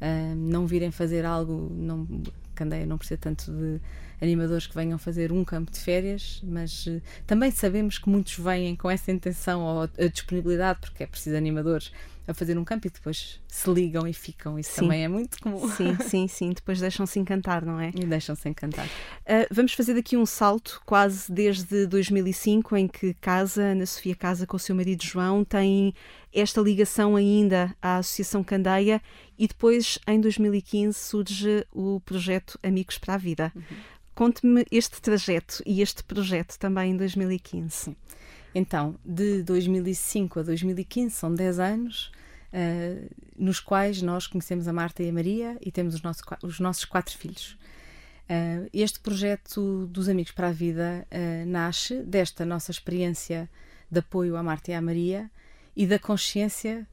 [0.00, 1.70] Uh, não virem fazer algo.
[1.74, 2.06] Não,
[2.54, 3.80] Candeia não precisa tanto de
[4.20, 8.76] animadores que venham fazer um campo de férias, mas uh, também sabemos que muitos vêm
[8.76, 11.92] com essa intenção ou a disponibilidade, porque é preciso animadores
[12.30, 14.58] a fazer um campo e depois se ligam e ficam.
[14.58, 14.82] Isso sim.
[14.82, 15.68] também é muito comum.
[15.70, 16.50] Sim, sim, sim.
[16.50, 17.90] Depois deixam-se encantar, não é?
[17.94, 18.86] E deixam-se encantar.
[18.86, 24.46] Uh, vamos fazer daqui um salto, quase desde 2005, em que casa, Ana Sofia casa
[24.46, 25.92] com o seu marido João, tem
[26.32, 29.02] esta ligação ainda à Associação Candeia
[29.36, 33.52] e depois, em 2015, surge o projeto Amigos para a Vida.
[33.54, 33.62] Uhum.
[34.20, 37.70] Conte-me este trajeto e este projeto também em 2015.
[37.70, 37.96] Sim.
[38.54, 42.12] Então, de 2005 a 2015, são 10 anos,
[42.52, 46.60] uh, nos quais nós conhecemos a Marta e a Maria e temos os, nossos os
[46.60, 47.56] nossos quatro filhos.
[48.28, 53.48] Uh, este projeto dos Amigos para a Vida uh, nasce desta nossa experiência
[53.90, 55.30] de apoio à Marta e à Maria
[55.74, 56.86] e da consciência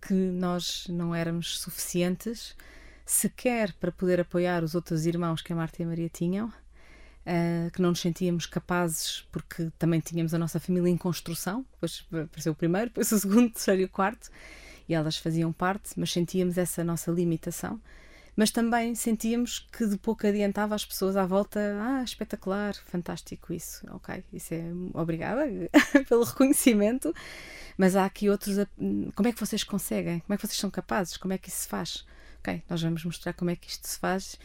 [0.00, 2.56] que nós não éramos suficientes
[3.04, 6.52] sequer para poder apoiar os outros irmãos que a Marta e a Maria tinham
[7.24, 12.06] uh, que não nos sentíamos capazes, porque também tínhamos a nossa família em construção, depois
[12.10, 14.30] apareceu o primeiro, depois o segundo, o terceiro e o quarto,
[14.88, 17.80] e elas faziam parte, mas sentíamos essa nossa limitação.
[18.36, 21.60] Mas também sentíamos que de pouco adiantava as pessoas à volta.
[21.80, 23.86] Ah, espetacular, fantástico isso.
[23.92, 24.64] Ok, isso é.
[24.92, 25.42] Obrigada
[26.08, 27.14] pelo reconhecimento.
[27.78, 28.56] Mas há aqui outros.
[29.14, 30.18] Como é que vocês conseguem?
[30.18, 31.16] Como é que vocês são capazes?
[31.16, 32.04] Como é que isso se faz?
[32.46, 34.38] Ok, nós vamos mostrar como é que isto se faz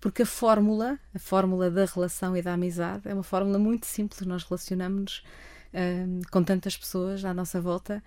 [0.00, 4.26] porque a fórmula, a fórmula da relação e da amizade, é uma fórmula muito simples.
[4.26, 5.24] Nós relacionamos-nos
[5.72, 8.02] um, com tantas pessoas à nossa volta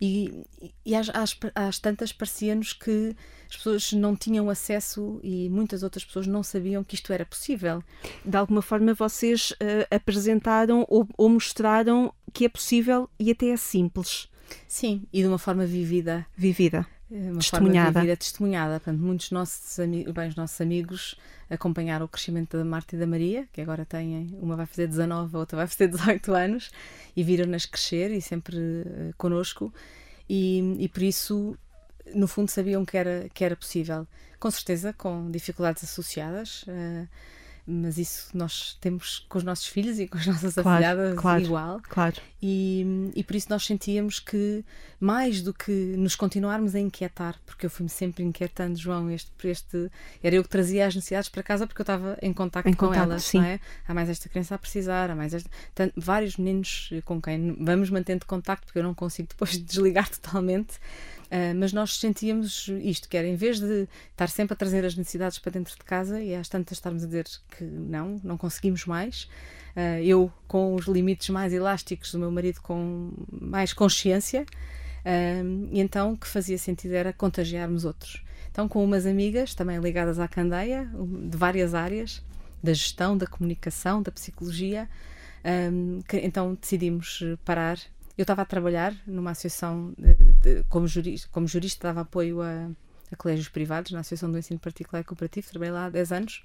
[0.00, 0.44] e,
[0.84, 3.14] e às, às, às tantas parecia-nos que
[3.48, 7.82] as pessoas não tinham acesso e muitas outras pessoas não sabiam que isto era possível.
[8.24, 13.56] De alguma forma, vocês uh, apresentaram ou, ou mostraram que é possível e até é
[13.56, 14.28] simples.
[14.66, 16.26] Sim, e de uma forma vivida.
[16.36, 16.86] Vivida.
[17.12, 17.92] É uma testemunhada.
[17.92, 18.80] forma de testemunhada.
[18.80, 21.14] Portanto, muitos nossos, bem, os nossos amigos
[21.50, 25.36] acompanharam o crescimento da Marta e da Maria, que agora têm, uma vai fazer 19,
[25.36, 26.70] a outra vai fazer 18 anos,
[27.14, 29.72] e viram-nas crescer e sempre uh, connosco,
[30.26, 31.54] e, e por isso,
[32.14, 34.06] no fundo, sabiam que era, que era possível.
[34.40, 36.62] Com certeza, com dificuldades associadas.
[36.62, 37.06] Uh,
[37.66, 41.42] mas isso nós temos com os nossos filhos e com as nossas claro, afilhadas claro,
[41.42, 41.80] igual.
[41.88, 42.16] Claro.
[42.42, 44.64] E, e por isso nós sentíamos que,
[44.98, 49.90] mais do que nos continuarmos a inquietar, porque eu fui-me sempre inquietando, João, este, este,
[50.22, 52.88] era eu que trazia as necessidades para casa porque eu estava em contacto em com
[52.88, 53.38] contato, elas, sim.
[53.38, 53.60] não é?
[53.86, 57.90] Há mais esta criança a precisar, há mais esta, tanto, vários meninos com quem vamos
[57.90, 60.80] mantendo contacto, porque eu não consigo depois desligar totalmente.
[61.32, 64.94] Uh, mas nós sentíamos isto, que era em vez de estar sempre a trazer as
[64.94, 67.24] necessidades para dentro de casa e às tantas estarmos a dizer
[67.56, 69.30] que não, não conseguimos mais,
[69.74, 75.80] uh, eu com os limites mais elásticos, o meu marido com mais consciência, uh, e
[75.80, 78.22] então o que fazia sentido era contagiarmos outros.
[78.50, 80.86] Então, com umas amigas também ligadas à candeia,
[81.30, 82.22] de várias áreas,
[82.62, 84.86] da gestão, da comunicação, da psicologia,
[85.72, 87.78] um, que, então decidimos parar
[88.16, 92.70] eu estava a trabalhar numa associação, de, de, como, jurista, como jurista, dava apoio a,
[93.10, 96.44] a, colégios privados, na Associação do Ensino Particular e Cooperativo, trabalhei lá há 10 anos,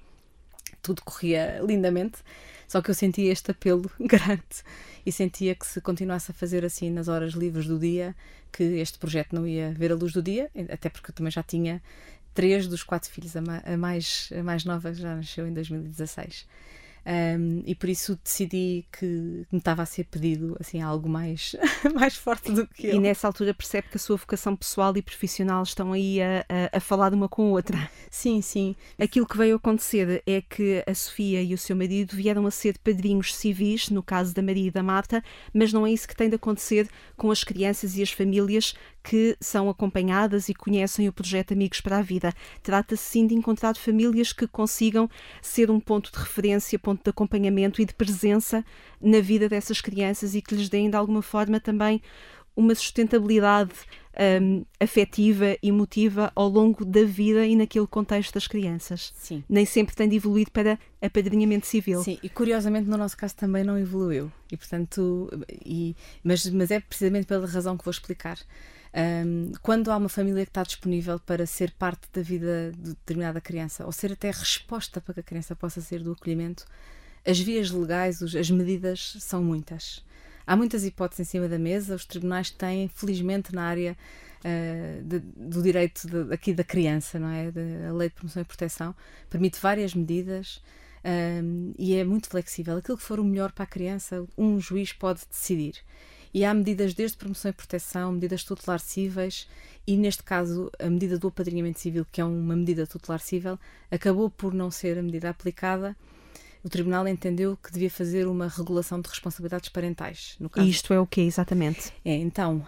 [0.82, 2.18] tudo corria lindamente,
[2.66, 4.62] só que eu sentia este apelo grande
[5.04, 8.14] e sentia que se continuasse a fazer assim nas horas livres do dia,
[8.52, 11.42] que este projeto não ia ver a luz do dia, até porque eu também já
[11.42, 11.82] tinha
[12.34, 16.46] três dos quatro filhos, a, mais, a mais nova já nasceu em 2016.
[17.06, 19.06] Um, e por isso decidi que
[19.50, 21.56] me estava a ser pedido assim algo mais,
[21.94, 22.96] mais forte do que eu.
[22.96, 26.76] E nessa altura percebe que a sua vocação pessoal e profissional estão aí a, a,
[26.76, 27.90] a falar de uma com a outra.
[28.10, 28.76] Sim, sim.
[28.98, 32.78] Aquilo que veio acontecer é que a Sofia e o seu marido vieram a ser
[32.78, 35.22] padrinhos civis, no caso da Maria e da Marta,
[35.52, 38.74] mas não é isso que tem de acontecer com as crianças e as famílias
[39.08, 42.30] que são acompanhadas e conhecem o projeto Amigos para a Vida.
[42.62, 45.08] Trata-se sim de encontrar famílias que consigam
[45.40, 48.62] ser um ponto de referência, ponto de acompanhamento e de presença
[49.00, 52.02] na vida dessas crianças e que lhes deem de alguma forma também
[52.54, 53.72] uma sustentabilidade
[54.42, 59.14] um, afetiva e emotiva ao longo da vida e naquele contexto das crianças.
[59.16, 59.42] Sim.
[59.48, 62.02] Nem sempre tem de evoluir para apadrinhamento civil.
[62.02, 64.30] Sim, e curiosamente no nosso caso também não evoluiu.
[64.52, 65.30] E portanto,
[65.64, 68.38] e, mas, mas é precisamente pela razão que vou explicar.
[68.98, 73.40] Um, quando há uma família que está disponível para ser parte da vida de determinada
[73.40, 76.66] criança, ou ser até resposta para que a criança possa ser do acolhimento,
[77.24, 80.04] as vias legais, as medidas são muitas.
[80.44, 83.96] Há muitas hipóteses em cima da mesa, os tribunais têm, felizmente, na área
[84.40, 87.52] uh, de, do direito de, aqui da criança, não é?
[87.52, 88.96] De, a lei de promoção e proteção
[89.30, 90.60] permite várias medidas
[91.78, 92.76] e é muito flexível.
[92.76, 95.76] Aquilo que for o melhor para a criança, um juiz pode decidir.
[96.32, 99.48] E há medidas desde promoção e proteção, medidas tutelar cíveis,
[99.86, 103.58] e neste caso a medida do apadrinhamento civil, que é uma medida tutelar cível,
[103.90, 105.96] acabou por não ser a medida aplicada
[106.62, 110.36] o Tribunal entendeu que devia fazer uma regulação de responsabilidades parentais.
[110.40, 110.66] No caso...
[110.66, 111.92] Isto é o que exatamente?
[112.04, 112.66] É, então,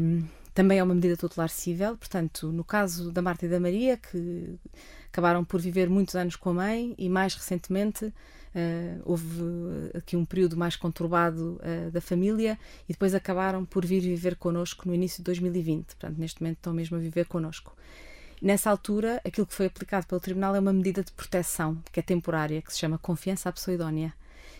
[0.00, 3.96] um, também é uma medida tutelar cível, portanto, no caso da Marta e da Maria,
[3.96, 4.58] que
[5.10, 8.12] acabaram por viver muitos anos com a mãe e mais recentemente
[8.54, 9.42] uh, houve
[9.94, 14.86] aqui um período mais conturbado uh, da família e depois acabaram por vir viver connosco
[14.86, 15.86] no início de 2020.
[15.86, 17.76] Portanto, neste momento estão mesmo a viver connosco.
[18.40, 22.02] Nessa altura, aquilo que foi aplicado pelo Tribunal é uma medida de proteção, que é
[22.02, 24.14] temporária, que se chama confiança à pessoa idónea,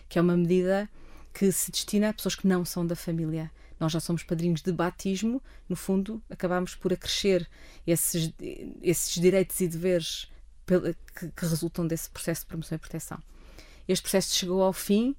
[0.09, 0.89] que é uma medida
[1.33, 3.49] que se destina a pessoas que não são da família.
[3.79, 7.49] Nós já somos padrinhos de batismo, no fundo, acabamos por acrescer
[7.87, 8.33] esses,
[8.81, 10.29] esses direitos e deveres
[10.67, 13.19] que, que resultam desse processo de promoção e proteção.
[13.89, 15.15] Este processo chegou ao fim,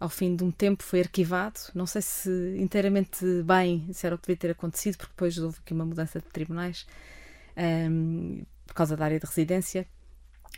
[0.00, 1.60] ao fim de um tempo foi arquivado.
[1.72, 5.58] Não sei se inteiramente bem se era o que devia ter acontecido, porque depois houve
[5.60, 6.84] aqui uma mudança de tribunais
[7.56, 9.86] um, por causa da área de residência.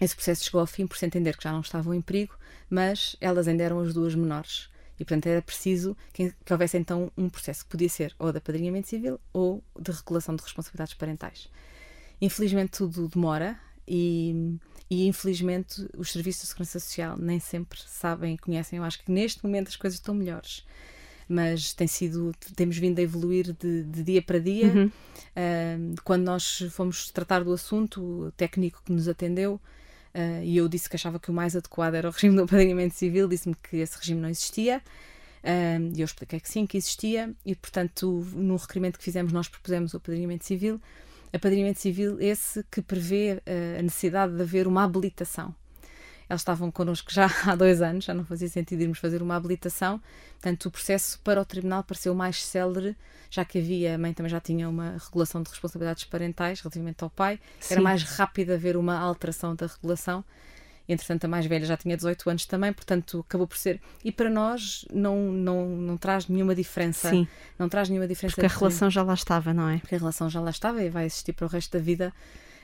[0.00, 2.34] Esse processo chegou ao fim por se entender que já não estavam em perigo,
[2.70, 4.70] mas elas ainda eram as duas menores.
[4.98, 8.38] E, portanto, era preciso que, que houvesse então um processo que podia ser ou de
[8.38, 11.50] apadrinhamento civil ou de regulação de responsabilidades parentais.
[12.22, 13.60] Infelizmente, tudo demora
[13.92, 14.56] e,
[14.88, 18.76] e, infelizmente, os serviços de segurança social nem sempre sabem e conhecem.
[18.76, 20.64] Eu acho que neste momento as coisas estão melhores
[21.30, 24.66] mas tem sido, temos vindo a evoluir de, de dia para dia.
[24.66, 24.86] Uhum.
[24.86, 29.60] Uh, quando nós fomos tratar do assunto, o técnico que nos atendeu,
[30.12, 32.96] uh, e eu disse que achava que o mais adequado era o regime do apadrinhamento
[32.96, 34.82] civil, disse-me que esse regime não existia.
[35.44, 39.46] Uh, e eu expliquei que sim, que existia, e portanto, no requerimento que fizemos, nós
[39.46, 40.80] propusemos o apadrinhamento civil.
[41.32, 43.42] Apadrinhamento civil, esse que prevê
[43.78, 45.54] a necessidade de haver uma habilitação.
[46.28, 50.00] Elas estavam connosco já há dois anos, já não fazia sentido irmos fazer uma habilitação.
[50.34, 52.96] Portanto, o processo para o tribunal pareceu mais célere,
[53.28, 57.10] já que havia, a mãe também já tinha uma regulação de responsabilidades parentais relativamente ao
[57.10, 57.40] pai.
[57.58, 57.74] Sim.
[57.74, 60.24] Era mais rápido haver uma alteração da regulação.
[60.92, 63.80] Entretanto, a mais velha já tinha 18 anos também, portanto, acabou por ser.
[64.04, 67.10] E para nós não, não, não traz nenhuma diferença.
[67.10, 67.28] Sim.
[67.56, 68.34] Não traz nenhuma diferença.
[68.34, 69.78] Porque a relação já lá estava, não é?
[69.78, 72.12] Porque a relação já lá estava e vai existir para o resto da vida.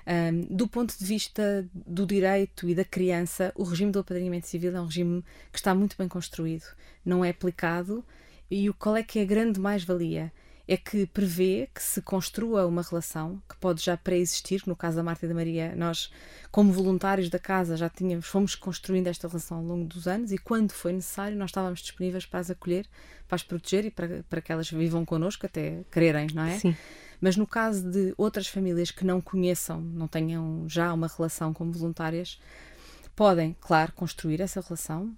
[0.07, 4.77] Um, do ponto de vista do direito e da criança, o regime do apadrinhamento civil
[4.77, 6.65] é um regime que está muito bem construído,
[7.05, 8.05] não é aplicado.
[8.51, 10.33] E o, qual é que é a grande mais-valia?
[10.69, 15.03] É que prevê que se construa uma relação que pode já pré-existir, no caso da
[15.03, 16.11] Marta e da Maria, nós,
[16.51, 20.39] como voluntários da casa, já tínhamos, fomos construindo esta relação ao longo dos anos e
[20.39, 22.85] quando foi necessário, nós estávamos disponíveis para as acolher,
[23.29, 26.59] para as proteger e para, para que elas vivam connosco até quererem, não é?
[26.59, 26.77] Sim.
[27.21, 31.73] Mas no caso de outras famílias que não conheçam, não tenham já uma relação como
[31.73, 32.41] voluntárias,
[33.15, 35.17] podem, claro, construir essa relação.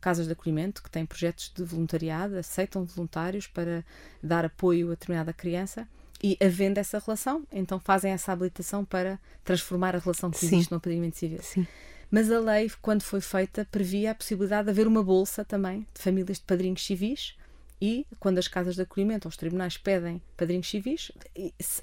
[0.00, 3.84] Casas de acolhimento que têm projetos de voluntariado, aceitam voluntários para
[4.22, 5.86] dar apoio a determinada criança
[6.22, 10.46] e, havendo essa relação, então fazem essa habilitação para transformar a relação que Sim.
[10.46, 11.40] existe no apadrinhamento civil.
[11.42, 11.66] Sim.
[12.10, 16.02] Mas a lei, quando foi feita, previa a possibilidade de haver uma bolsa também de
[16.02, 17.34] famílias de padrinhos civis
[17.80, 21.10] e quando as casas de acolhimento ou os tribunais pedem padrinhos civis,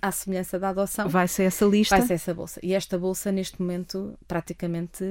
[0.01, 1.97] à semelhança da adoção, vai ser essa lista.
[1.97, 2.59] Vai ser essa bolsa.
[2.61, 5.03] E esta bolsa, neste momento, praticamente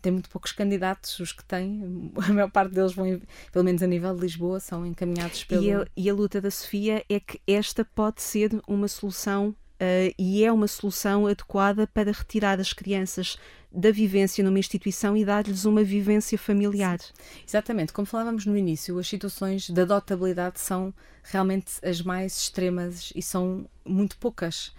[0.00, 1.18] tem muito poucos candidatos.
[1.18, 3.20] Os que têm, a maior parte deles vão,
[3.52, 5.64] pelo menos a nível de Lisboa, são encaminhados pelo.
[5.64, 10.14] E a, e a luta da Sofia é que esta pode ser uma solução uh,
[10.18, 13.38] e é uma solução adequada para retirar as crianças
[13.72, 17.00] da vivência numa instituição e dar-lhes uma vivência familiar.
[17.00, 17.12] Sim.
[17.46, 20.94] Exatamente, como falávamos no início, as situações de adotabilidade são
[21.24, 24.72] realmente as mais extremas e são muito poucas.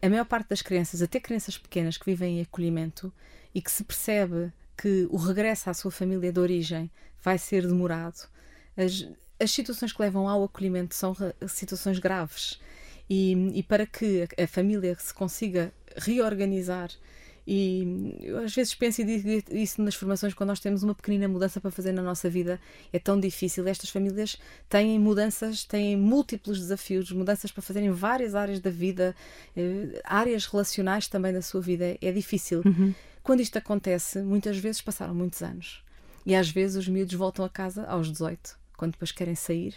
[0.00, 3.12] A maior parte das crianças, até crianças pequenas que vivem em acolhimento
[3.52, 6.88] e que se percebe que o regresso à sua família de origem
[7.20, 8.28] vai ser demorado,
[8.76, 9.08] as,
[9.40, 11.16] as situações que levam ao acolhimento são
[11.48, 12.60] situações graves.
[13.08, 16.90] E, e para que a, família se consiga reorganizar
[17.50, 21.26] e eu às vezes penso e digo isso nas formações, quando nós temos uma pequenina
[21.26, 22.60] mudança para fazer na nossa vida,
[22.92, 23.66] é tão difícil.
[23.66, 24.36] Estas famílias
[24.68, 29.16] têm mudanças, têm múltiplos desafios, mudanças para fazer em várias áreas da vida,
[29.56, 31.96] eh, áreas relacionais também da sua vida.
[32.02, 32.60] É difícil.
[32.66, 32.94] Uhum.
[33.22, 35.82] Quando isto acontece, muitas vezes passaram muitos anos.
[36.26, 39.74] E às vezes os miúdos voltam a casa aos 18, quando depois querem sair,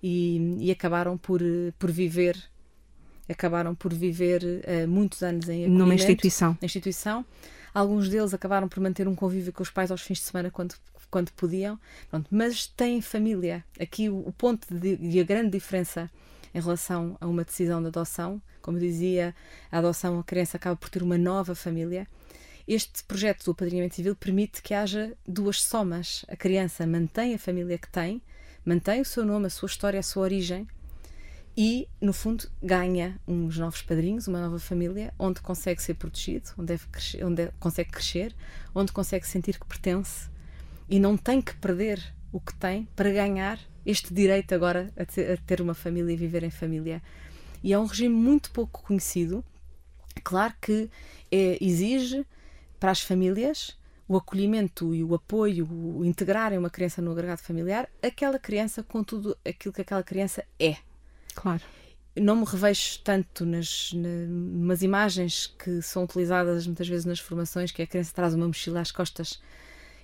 [0.00, 1.40] e, e acabaram por,
[1.80, 2.40] por viver
[3.28, 6.56] acabaram por viver uh, muitos anos em numa instituição.
[6.60, 7.24] Na instituição.
[7.74, 10.74] Alguns deles acabaram por manter um convívio com os pais aos fins de semana quando,
[11.10, 11.78] quando podiam,
[12.10, 13.64] Pronto, mas têm família.
[13.78, 14.66] Aqui o, o ponto
[15.00, 16.10] e a grande diferença
[16.54, 19.34] em relação a uma decisão de adoção, como dizia,
[19.70, 22.06] a adoção, a criança acaba por ter uma nova família.
[22.66, 26.24] Este projeto do apadrinhamento civil permite que haja duas somas.
[26.28, 28.20] A criança mantém a família que tem,
[28.64, 30.66] mantém o seu nome, a sua história, a sua origem,
[31.60, 36.78] e, no fundo, ganha uns novos padrinhos, uma nova família, onde consegue ser protegido, onde,
[36.78, 38.32] crescer, onde consegue crescer,
[38.72, 40.30] onde consegue sentir que pertence
[40.88, 45.32] e não tem que perder o que tem para ganhar este direito agora a ter,
[45.32, 47.02] a ter uma família e viver em família.
[47.60, 49.44] E é um regime muito pouco conhecido.
[50.22, 50.88] Claro que
[51.28, 52.24] é, exige
[52.78, 57.88] para as famílias o acolhimento e o apoio, o integrarem uma criança no agregado familiar,
[58.00, 60.76] aquela criança com tudo aquilo que aquela criança é
[61.40, 61.62] Claro.
[62.16, 67.80] Não me revejo tanto nas, nas imagens que são utilizadas muitas vezes nas formações, que
[67.80, 69.40] é a criança traz uma mochila às costas.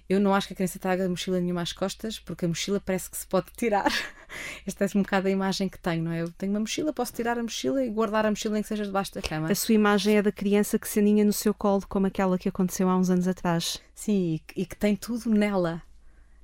[0.09, 3.11] Eu não acho que a criança traga mochila nenhuma às costas, porque a mochila parece
[3.11, 3.91] que se pode tirar.
[4.65, 6.23] Esta é um bocado a imagem que tenho, não é?
[6.23, 8.85] Eu tenho uma mochila, posso tirar a mochila e guardar a mochila em que seja
[8.85, 9.51] debaixo da cama.
[9.51, 12.49] A sua imagem é da criança que se aninha no seu colo, como aquela que
[12.49, 13.83] aconteceu há uns anos atrás.
[13.93, 15.83] Sim, e, e que tem tudo nela.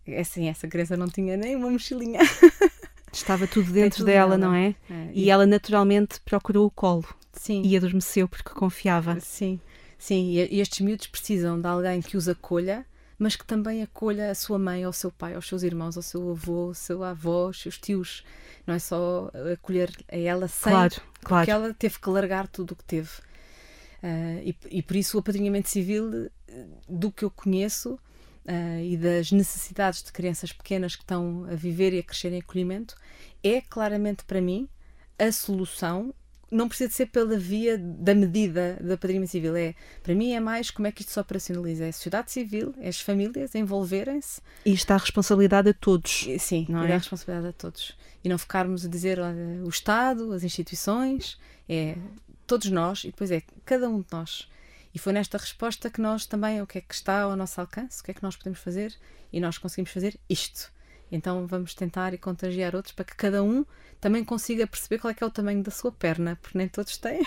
[0.05, 2.21] É assim, essa criança não tinha nem uma mochilinha.
[3.13, 4.75] Estava tudo dentro tudo dela, não é?
[4.89, 5.11] é?
[5.13, 7.05] E, e ela naturalmente procurou o colo.
[7.33, 7.63] Sim.
[7.65, 9.19] E adormeceu porque confiava.
[9.21, 9.61] Sim,
[9.99, 10.33] sim.
[10.33, 12.85] E estes miúdos precisam de alguém que os acolha,
[13.19, 16.03] mas que também acolha a sua mãe, ou o seu pai, aos seus irmãos, ao
[16.03, 18.25] seu avô, ao seu avô, aos seus tios.
[18.67, 20.73] Não é só acolher a ela sem.
[20.73, 21.47] Claro, claro.
[21.47, 23.11] Porque ela teve que largar tudo o que teve.
[24.03, 26.31] Uh, e, e por isso o apadrinhamento civil,
[26.89, 27.99] do que eu conheço,
[28.51, 32.41] uh, e das necessidades de crianças pequenas que estão a viver e a crescer em
[32.41, 32.97] acolhimento,
[33.43, 34.69] é claramente para mim
[35.19, 36.13] a solução.
[36.51, 39.55] Não precisa de ser pela via da medida da padrinhamento civil.
[39.55, 39.73] É,
[40.03, 41.85] para mim é mais como é que isto se operacionaliza.
[41.85, 44.41] É a sociedade civil, é as famílias envolverem-se.
[44.67, 46.27] E está a responsabilidade a todos.
[46.41, 46.93] Sim, não é?
[46.93, 47.97] a responsabilidade a todos.
[48.25, 51.39] E não ficarmos a dizer olha, o Estado, as instituições,
[51.69, 51.97] é
[52.49, 54.49] todos nós e depois é cada um de nós.
[54.95, 58.01] E foi nesta resposta que nós também, o que é que está ao nosso alcance,
[58.01, 58.95] o que é que nós podemos fazer,
[59.33, 60.73] e nós conseguimos fazer isto.
[61.13, 63.65] Então vamos tentar e contagiar outros para que cada um
[64.01, 66.97] também consiga perceber qual é que é o tamanho da sua perna, porque nem todos
[66.97, 67.23] têm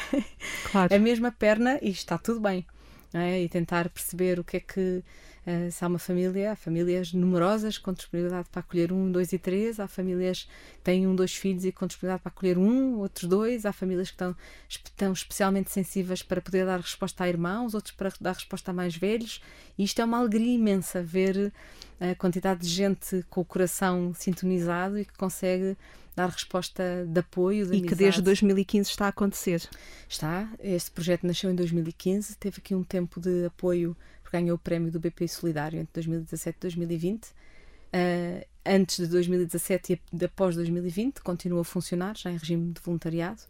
[0.71, 0.93] claro.
[0.95, 2.65] a mesma perna e está tudo bem.
[3.13, 3.41] É?
[3.41, 5.03] E tentar perceber o que é que
[5.45, 9.37] Uh, se há uma família, há famílias numerosas com disponibilidade para acolher um, dois e
[9.37, 13.27] três, há famílias que têm um, dois filhos e com disponibilidade para acolher um, outros
[13.27, 14.35] dois, há famílias que estão,
[14.69, 18.95] estão especialmente sensíveis para poder dar resposta a irmãos, outros para dar resposta a mais
[18.95, 19.41] velhos,
[19.77, 21.51] e isto é uma alegria imensa ver
[21.99, 25.77] a quantidade de gente com o coração sintonizado e que consegue
[26.15, 27.67] dar resposta de apoio.
[27.67, 29.67] De e que desde 2015 está a acontecer.
[30.07, 30.49] Está.
[30.59, 33.95] Este projeto nasceu em 2015, teve aqui um tempo de apoio
[34.33, 37.25] ganhou o prémio do BPI Solidário entre 2017 e 2020.
[37.27, 43.41] Uh, antes de 2017 e após 2020, continua a funcionar, já em regime de voluntariado.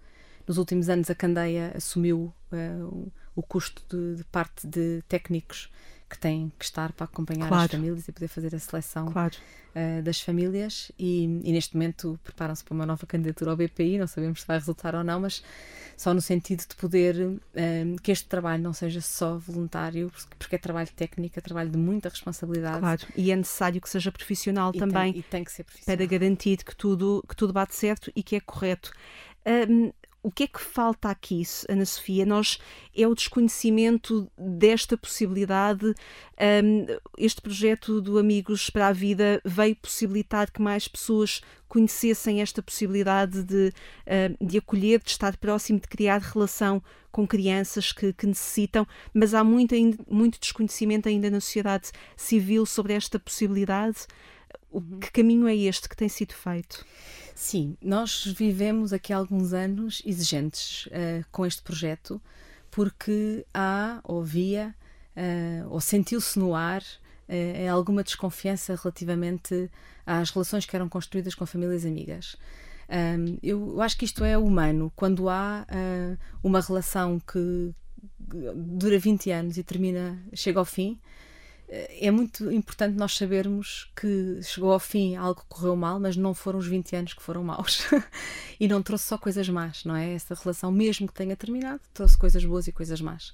[0.46, 5.72] Nos últimos anos, a Candeia assumiu uh, o custo de, de, parte de técnicos
[6.14, 7.66] que têm que estar para acompanhar claro.
[7.66, 9.34] as famílias e poder fazer a seleção claro.
[9.76, 10.92] uh, das famílias.
[10.98, 14.60] E, e neste momento preparam-se para uma nova candidatura ao BPI, não sabemos se vai
[14.60, 15.44] resultar ou não, mas
[15.98, 20.56] só no sentido de poder um, eh, que este trabalho não seja só voluntário, porque
[20.56, 22.80] é trabalho técnico, é trabalho de muita responsabilidade.
[22.80, 25.98] Claro, e é necessário que seja profissional e também tem, e tem que ser profissional.
[25.98, 28.92] para garantir que tudo, que tudo bate certo e que é correto.
[29.46, 29.92] Um,
[30.24, 32.26] o que é que falta aqui, Ana Sofia?
[32.26, 32.58] Nós
[32.96, 35.86] é o desconhecimento desta possibilidade.
[35.86, 36.86] Um,
[37.18, 43.44] este projeto do Amigos para a Vida veio possibilitar que mais pessoas conhecessem esta possibilidade
[43.44, 43.74] de,
[44.08, 49.34] uh, de acolher, de estar próximo, de criar relação com crianças que, que necessitam, mas
[49.34, 49.76] há muito,
[50.10, 54.08] muito desconhecimento ainda na sociedade civil sobre esta possibilidade.
[54.72, 55.00] O, uhum.
[55.00, 56.86] que caminho é este que tem sido feito?
[57.36, 62.22] Sim, nós vivemos aqui há alguns anos exigentes uh, com este projeto,
[62.70, 64.76] porque há, ou havia,
[65.18, 69.70] uh, ou sentiu-se no ar uh, alguma desconfiança relativamente
[70.06, 72.36] às relações que eram construídas com famílias amigas.
[72.90, 74.92] Um, eu acho que isto é humano.
[74.96, 75.66] Quando há
[76.44, 77.74] uma relação que
[78.56, 81.00] dura 20 anos e termina, chega ao fim,
[82.00, 86.34] é muito importante nós sabermos que chegou ao fim algo que correu mal, mas não
[86.34, 87.88] foram os 20 anos que foram maus.
[88.60, 90.14] e não trouxe só coisas más, não é?
[90.14, 93.34] Essa relação, mesmo que tenha terminado, trouxe coisas boas e coisas más.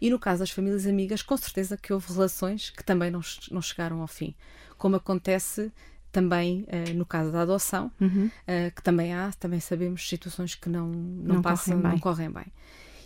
[0.00, 3.20] E no caso das famílias amigas, com certeza que houve relações que também não,
[3.50, 4.34] não chegaram ao fim.
[4.78, 5.72] Como acontece
[6.12, 8.26] também uh, no caso da adoção, uhum.
[8.26, 12.30] uh, que também há, também sabemos situações que não, não, não passam, correm não correm
[12.30, 12.46] bem.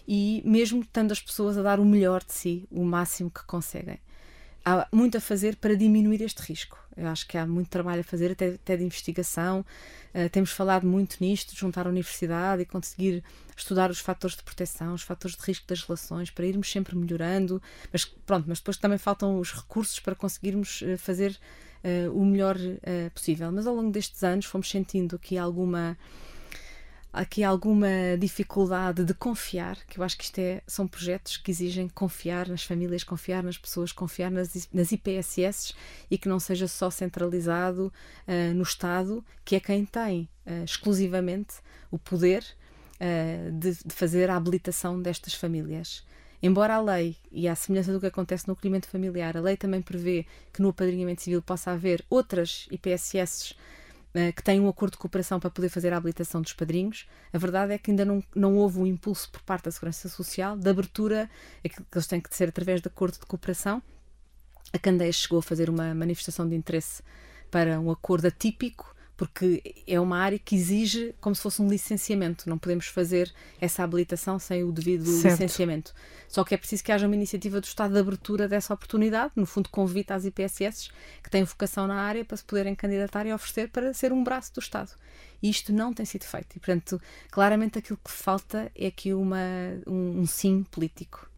[0.07, 3.99] E mesmo estando as pessoas a dar o melhor de si, o máximo que conseguem
[4.65, 6.79] há muito a fazer para diminuir este risco.
[6.97, 9.65] Eu acho que há muito trabalho a fazer, até, até de investigação.
[10.15, 13.23] Uh, temos falado muito nisto, juntar a universidade e conseguir
[13.57, 17.61] estudar os fatores de proteção, os fatores de risco das relações, para irmos sempre melhorando.
[17.93, 21.37] Mas pronto, mas depois também faltam os recursos para conseguirmos uh, fazer
[21.85, 22.57] uh, o melhor
[23.13, 23.51] possível.
[23.51, 25.99] Mas ao longo destes anos fomos sentindo aqui alguma
[27.15, 27.87] aqui alguma
[28.19, 32.65] dificuldade de confiar, que eu acho que isto é, são projetos que exigem confiar nas
[32.65, 35.75] famílias, confiar nas pessoas, confiar nas, nas IPSS
[36.11, 37.93] e que não seja só centralizado
[38.27, 41.55] uh, no Estado, que é quem tem uh, exclusivamente
[41.89, 42.45] o poder
[42.97, 46.05] uh, de, de, fazer a habilitação destas famílias.
[46.43, 49.81] Embora a lei, e à semelhança do que acontece no acolhimento familiar, a lei também
[49.81, 53.55] prevê que no apadrinhamento civil possa haver outras IPSS
[54.37, 57.07] que têm um acordo de cooperação para poder fazer a habilitação dos padrinhos.
[57.33, 60.57] A verdade é que ainda não, não houve um impulso por parte da Segurança Social
[60.57, 61.29] de abertura,
[61.65, 63.83] é que eles têm que ser através de acordo de cooperação.
[64.73, 67.03] A Candeias chegou a fazer uma manifestação de interesse
[67.51, 72.49] para um acordo atípico porque é uma área que exige como se fosse um licenciamento.
[72.49, 75.33] Não podemos fazer essa habilitação sem o devido certo.
[75.33, 75.95] licenciamento.
[76.29, 79.47] Só que é preciso que haja uma iniciativa do Estado de abertura dessa oportunidade, no
[79.47, 80.91] fundo convita as IPSS
[81.23, 84.53] que têm vocação na área para se poderem candidatar e oferecer para ser um braço
[84.55, 84.91] do Estado.
[85.41, 86.57] E isto não tem sido feito.
[86.57, 87.01] E, portanto,
[87.31, 89.39] claramente aquilo que falta é aqui uma,
[89.87, 91.31] um, um sim político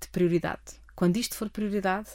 [0.00, 0.80] de prioridade.
[0.94, 2.08] Quando isto for prioridade,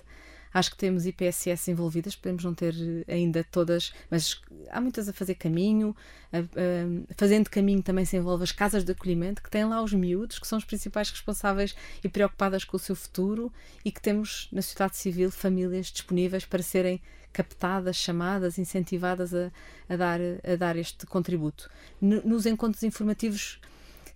[0.54, 2.76] Acho que temos IPSS envolvidas, podemos não ter
[3.08, 5.96] eh, ainda todas, mas há muitas a fazer caminho.
[6.32, 9.94] A, a, fazendo caminho também se envolve as casas de acolhimento, que têm lá os
[9.94, 13.52] miúdos, que são os principais responsáveis e preocupadas com o seu futuro,
[13.86, 19.52] e que temos na sociedade civil famílias disponíveis para serem captadas, chamadas, incentivadas a,
[19.88, 21.70] a, dar, a dar este contributo.
[22.02, 23.60] Nos encontros informativos,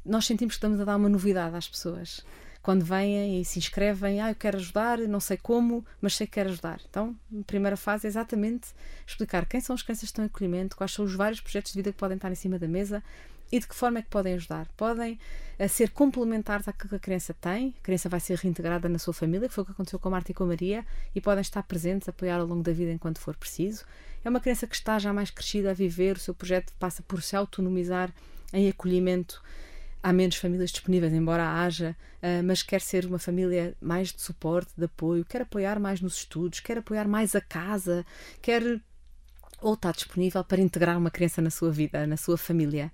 [0.06, 2.24] nós sentimos que estamos a dar uma novidade às pessoas
[2.66, 6.34] quando vêm e se inscrevem, ah, eu quero ajudar, não sei como, mas sei que
[6.34, 6.82] quero ajudar.
[6.89, 8.70] Então, a primeira fase é exatamente
[9.05, 11.78] explicar quem são as crianças que estão em acolhimento, quais são os vários projetos de
[11.78, 13.03] vida que podem estar em cima da mesa
[13.51, 14.68] e de que forma é que podem ajudar.
[14.76, 15.20] Podem
[15.59, 19.13] uh, ser complementares àquilo que a criança tem, a criança vai ser reintegrada na sua
[19.13, 21.43] família, que foi o que aconteceu com a Marta e com a Maria, e podem
[21.43, 23.86] estar presentes, apoiar ao longo da vida enquanto for preciso.
[24.24, 27.22] É uma criança que está já mais crescida a viver, o seu projeto passa por
[27.22, 28.11] se autonomizar
[28.51, 29.39] em acolhimento
[30.06, 34.72] há menos famílias disponíveis, embora haja, uh, mas quer ser uma família mais de suporte,
[34.78, 38.06] de apoio, quer apoiar mais nos estudos, quer apoiar mais a casa,
[38.39, 38.80] quer
[39.60, 42.91] ou está disponível para integrar uma criança na sua vida, na sua família.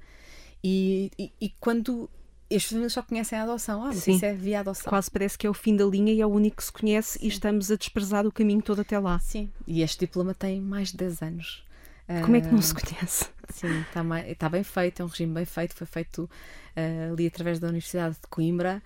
[0.64, 2.10] E, e, e quando
[2.50, 3.84] as famílias só conhecem a adoção.
[3.84, 4.16] Ah, Sim.
[4.16, 4.90] isso é via adoção.
[4.90, 7.20] Quase parece que é o fim da linha e é o único que se conhece
[7.20, 7.26] Sim.
[7.26, 9.20] e estamos a desprezar o caminho todo até lá.
[9.20, 11.71] Sim, e este diploma tem mais de 10 anos.
[12.24, 13.30] Como é que não se conhece?
[13.50, 17.60] Sim, está, está bem feito, é um regime bem feito, foi feito uh, ali através
[17.60, 18.82] da Universidade de Coimbra.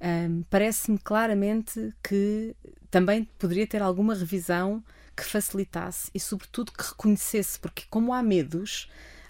[0.00, 2.54] Um, Parece-me claramente que
[2.90, 4.82] também poderia ter alguma revisão
[5.16, 8.88] que facilitasse e, sobretudo, que reconhecesse, porque, como há medos,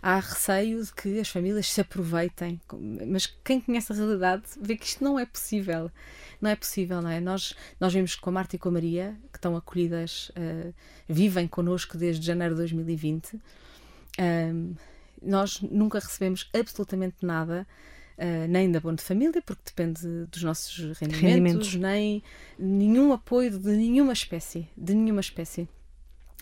[0.09, 2.59] há receio de que as famílias se aproveitem.
[3.06, 5.90] Mas quem conhece a realidade vê que isto não é possível.
[6.40, 7.20] Não é possível, não é?
[7.20, 10.72] Nós, nós vimos com a Marta e com a Maria, que estão acolhidas, uh,
[11.06, 13.38] vivem connosco desde janeiro de 2020.
[14.18, 14.74] Um,
[15.22, 17.66] nós nunca recebemos absolutamente nada.
[18.16, 20.00] Uh, nem da Bono de Família, porque depende
[20.32, 22.22] dos nossos rendimentos, rendimentos, nem
[22.59, 25.68] nenhum apoio de nenhuma espécie, de nenhuma espécie.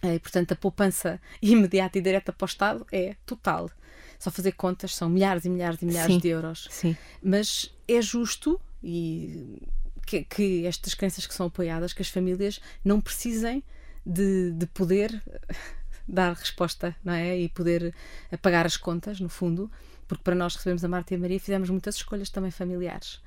[0.06, 3.70] Uh, e, portanto, a poupança imediata e direta para o Estado é total.
[4.18, 6.20] só fazer contas são milhares e milhares e milhares Sim.
[6.20, 6.68] de euros.
[6.70, 6.96] Sim.
[7.22, 9.62] Mas é justo e
[10.06, 13.62] que, que estas crianças que são apoiadas, que as famílias não precisem
[14.04, 15.22] de, de poder
[16.06, 17.36] dar resposta, não é?
[17.36, 17.92] E poder
[18.40, 19.70] pagar as contas, no fundo,
[20.06, 23.20] porque para nós recebemos a Marta e a Maria fizemos muitas escolhas também familiares.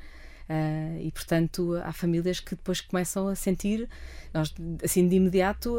[0.49, 3.87] Uh, e portanto há famílias que depois começam a sentir
[4.33, 4.51] nós,
[4.83, 5.77] assim de imediato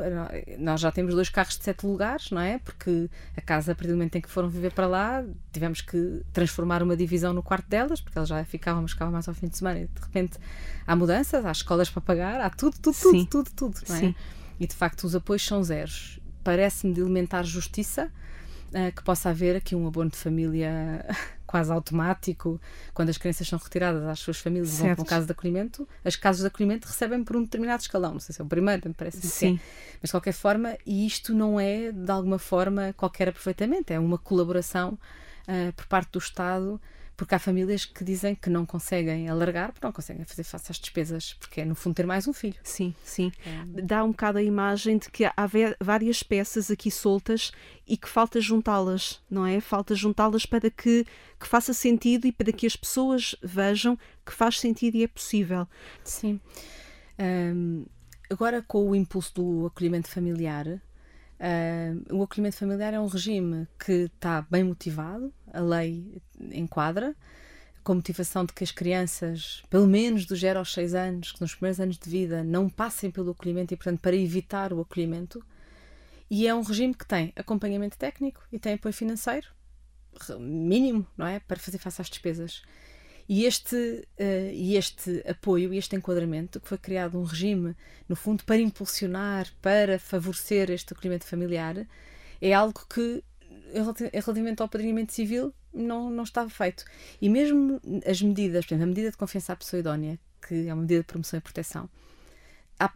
[0.61, 3.89] nós já temos dois carros de sete lugares não é porque a casa a partir
[3.89, 7.69] do momento em que foram viver para lá tivemos que transformar uma divisão no quarto
[7.69, 10.39] delas porque elas já ficavam mas ficavam mais ao fim de semana e de repente
[10.87, 13.25] há mudanças há escolas para pagar há tudo tudo Sim.
[13.25, 13.99] tudo tudo tudo não é?
[13.99, 14.15] Sim.
[14.61, 18.09] e de facto os apoios são zeros parece-me de elementar justiça
[18.69, 21.05] uh, que possa haver aqui um abono de família
[21.51, 22.61] quase automático,
[22.95, 24.97] quando as crianças são retiradas às suas famílias e vão Certo.
[24.99, 28.21] para um caso de acolhimento, as casas de acolhimento recebem por um determinado escalão, não
[28.21, 29.57] sei se é o primeiro, me parece que Sim.
[29.57, 29.97] é.
[30.01, 34.17] Mas de qualquer forma, e isto não é de alguma forma qualquer aproveitamento, é uma
[34.17, 34.97] colaboração
[35.49, 36.81] uh, por parte do Estado,
[37.21, 40.79] porque há famílias que dizem que não conseguem alargar, porque não conseguem fazer face às
[40.79, 42.57] despesas, porque é no fundo ter mais um filho.
[42.63, 43.31] Sim, sim.
[43.85, 45.35] Dá um bocado a imagem de que há
[45.79, 47.53] várias peças aqui soltas
[47.87, 49.61] e que falta juntá-las, não é?
[49.61, 51.05] Falta juntá-las para que,
[51.39, 55.69] que faça sentido e para que as pessoas vejam que faz sentido e é possível.
[56.03, 56.41] Sim.
[57.19, 57.85] Ahm,
[58.31, 60.81] agora, com o impulso do acolhimento familiar,
[62.11, 66.21] o acolhimento familiar é um regime que está bem motivado, a lei
[66.53, 67.15] enquadra,
[67.83, 71.55] com motivação de que as crianças, pelo menos dos 0 aos 6 anos, que nos
[71.55, 75.45] primeiros anos de vida, não passem pelo acolhimento e, portanto, para evitar o acolhimento.
[76.31, 79.49] E é um regime que tem acompanhamento técnico e tem apoio financeiro
[80.39, 81.41] mínimo, não é?
[81.41, 82.63] Para fazer face às despesas.
[83.29, 87.77] E este, eh, e este apoio e este enquadramento, que foi criado um regime,
[88.09, 91.87] no fundo, para impulsionar, para favorecer este acolhimento familiar,
[92.41, 93.23] é algo que,
[93.73, 96.85] relativamente ao padrinhamento civil, não, não estava feito.
[97.21, 100.75] E mesmo as medidas, por exemplo, a medida de confiança à pessoa idónea, que é
[100.75, 101.89] uma medida de promoção e proteção,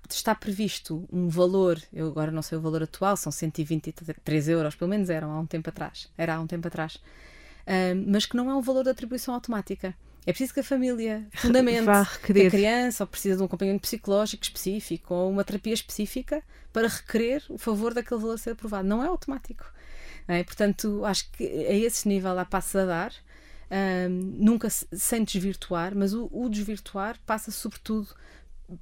[0.09, 4.89] está previsto um valor, eu agora não sei o valor atual, são 123 euros, pelo
[4.89, 6.99] menos eram há um tempo atrás, era há um tempo atrás,
[8.07, 9.95] mas que não é um valor de atribuição automática.
[10.27, 11.85] É preciso que a família fundamente
[12.23, 16.89] que a criança ou precisa de um acompanhamento psicológico específico ou uma terapia específica para
[16.89, 18.89] requerer o favor daquele valor ser aprovado.
[18.89, 19.71] Não é automático.
[20.29, 20.43] É?
[20.45, 23.13] Portanto, acho que a esse nível há passos a dar,
[23.71, 28.09] ahm, nunca se- sem desvirtuar, mas o, o desvirtuar passa sobretudo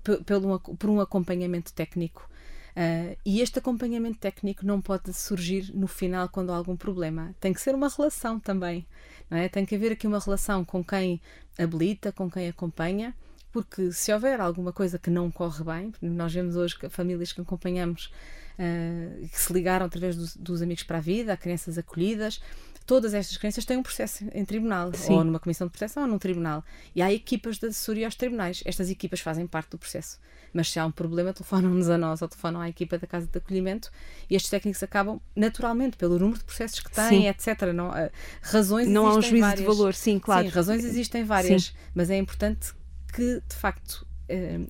[0.02, 2.28] pe- pelo, um por um acompanhamento técnico.
[2.74, 7.34] Ah, e este acompanhamento técnico não pode surgir no final quando há algum problema.
[7.40, 8.86] Tem que ser uma relação também.
[9.30, 9.48] É?
[9.48, 11.20] Tem que haver aqui uma relação com quem
[11.58, 13.14] habilita, com quem acompanha,
[13.50, 17.40] porque se houver alguma coisa que não corre bem, nós vemos hoje que famílias que
[17.40, 18.10] acompanhamos
[18.58, 22.40] ah, que se ligaram através dos, dos Amigos para a Vida, a crianças acolhidas,
[22.86, 25.14] todas estas crianças têm um processo em tribunal, Sim.
[25.14, 26.64] ou numa comissão de proteção ou num tribunal.
[26.94, 28.62] E há equipas de assessoria aos tribunais.
[28.64, 30.18] Estas equipas fazem parte do processo.
[30.52, 33.38] Mas se há um problema, telefonam-nos a nós ou telefonam à equipa da Casa de
[33.38, 33.90] Acolhimento
[34.28, 37.28] e estes técnicos acabam, naturalmente, pelo número de processos que têm, Sim.
[37.28, 37.72] etc.
[37.74, 38.10] Não, ah,
[38.42, 39.66] razões Não há um juízo de várias.
[39.66, 40.46] valor, sim, claro.
[40.48, 42.74] Sim, razões existem várias, mas é importante
[43.14, 44.11] que, de facto, eh,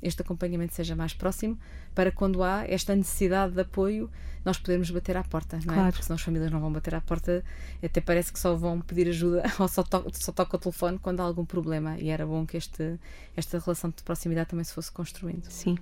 [0.03, 1.59] este acompanhamento seja mais próximo
[1.95, 4.11] para quando há esta necessidade de apoio
[4.45, 5.77] nós podermos bater à porta, não é?
[5.77, 5.93] Claro.
[5.93, 7.45] Porque senão as famílias não vão bater à porta,
[7.83, 11.21] até parece que só vão pedir ajuda ou só, to só toca o telefone quando
[11.21, 12.99] há algum problema e era bom que este,
[13.37, 15.45] esta relação de proximidade também se fosse construindo.
[15.49, 15.77] Sim.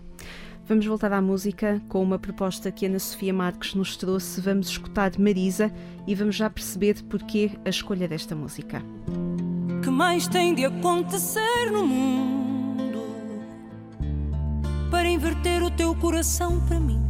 [0.66, 4.40] Vamos voltar à música com uma proposta que a Ana Sofia Marques nos trouxe.
[4.40, 5.72] Vamos escutar Marisa
[6.06, 8.82] e vamos já perceber porquê a escolha desta música.
[9.82, 12.39] que mais tem de acontecer no mundo
[15.20, 17.06] inverter o teu coração para mim?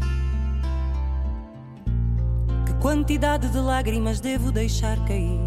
[2.66, 5.38] Que quantidade de lágrimas devo deixar cair?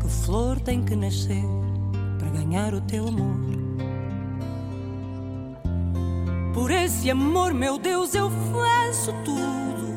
[0.00, 1.42] Que flor tem que nascer
[2.16, 3.36] para ganhar o teu amor?
[6.54, 9.88] Por esse amor, meu Deus, eu faço tudo.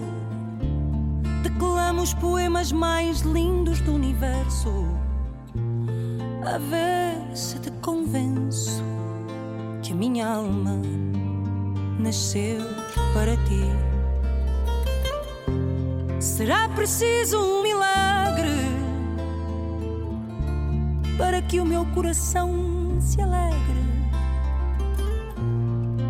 [1.43, 4.87] Declamo os poemas mais lindos do universo.
[6.51, 8.83] A ver se te convenço
[9.83, 10.81] que a minha alma
[12.01, 12.59] nasceu
[13.13, 13.61] para ti.
[16.19, 18.49] Será preciso um milagre
[21.17, 23.81] para que o meu coração se alegre.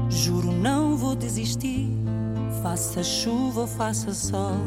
[0.09, 1.89] Juro, não vou desistir,
[2.63, 4.57] faça chuva ou faça sol,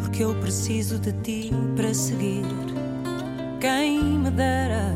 [0.00, 2.44] porque eu preciso de ti para seguir.
[3.60, 4.94] Quem me dera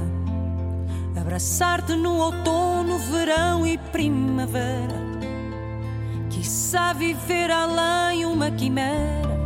[1.17, 5.08] abraçar-te no outono, verão e primavera.
[6.39, 9.37] Quiçá viver além uma quimera.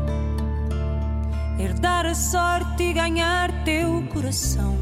[1.59, 4.77] herdar a sorte e ganhar teu coração.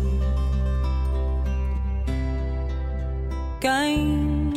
[3.60, 4.06] Quem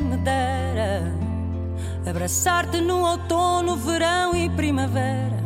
[0.01, 1.13] me dera
[2.09, 5.43] abraçar-te no outono, verão e primavera.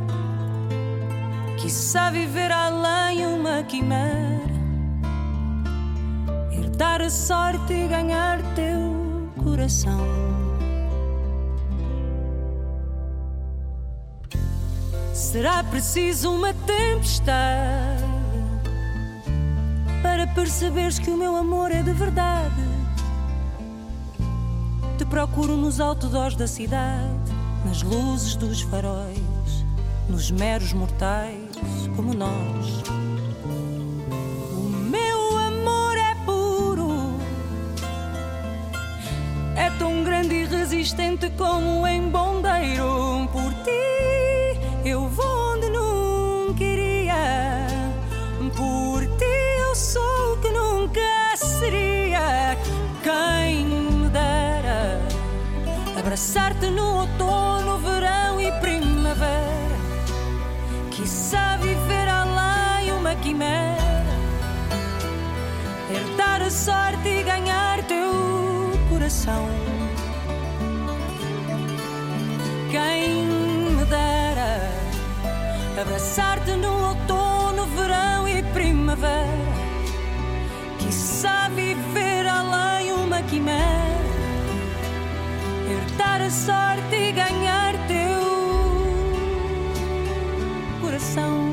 [1.58, 4.56] Quizá viver além uma quimera,
[6.54, 10.37] herdar a sorte e ganhar teu coração.
[15.18, 18.04] Será preciso uma tempestade
[20.04, 22.54] para perceberes que o meu amor é de verdade.
[24.96, 27.32] Te procuro nos outdoors da cidade,
[27.66, 29.66] nas luzes dos faróis,
[30.08, 32.84] nos meros mortais como nós.
[34.54, 37.20] O meu amor é puro,
[39.56, 43.28] é tão grande e resistente como um embondeiro.
[43.34, 43.97] Por ti
[44.88, 47.68] eu vou onde nunca iria,
[48.56, 49.26] por ti
[49.60, 52.58] eu sou o que nunca seria.
[53.04, 55.02] Quem me dera
[56.00, 59.78] abraçar-te no outono, verão e primavera.
[60.92, 64.16] Quizá viver além uma quimera,
[65.92, 68.14] herdar a sorte e ganhar teu
[68.90, 69.50] coração.
[72.72, 73.27] Quem
[75.80, 79.28] abraçar-te no outono, verão e primavera.
[80.80, 84.02] Quizá viver além uma quimera,
[85.70, 88.18] herdar a sorte e ganhar teu
[90.82, 91.47] coração.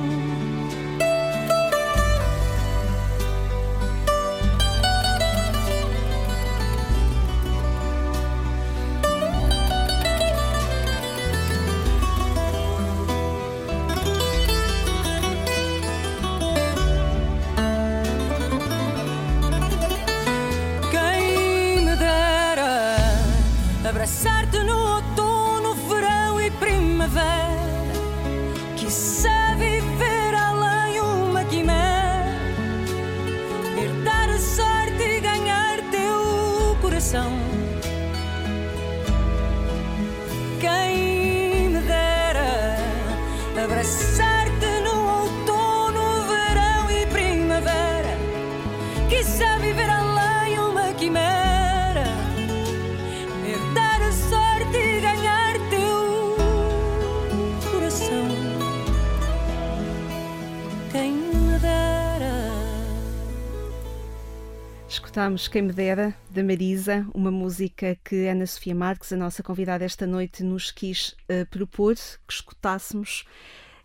[65.34, 69.84] Escutámos Quem Me Dera, da Marisa, uma música que Ana Sofia Marques, a nossa convidada
[69.84, 73.24] esta noite, nos quis eh, propor que escutássemos.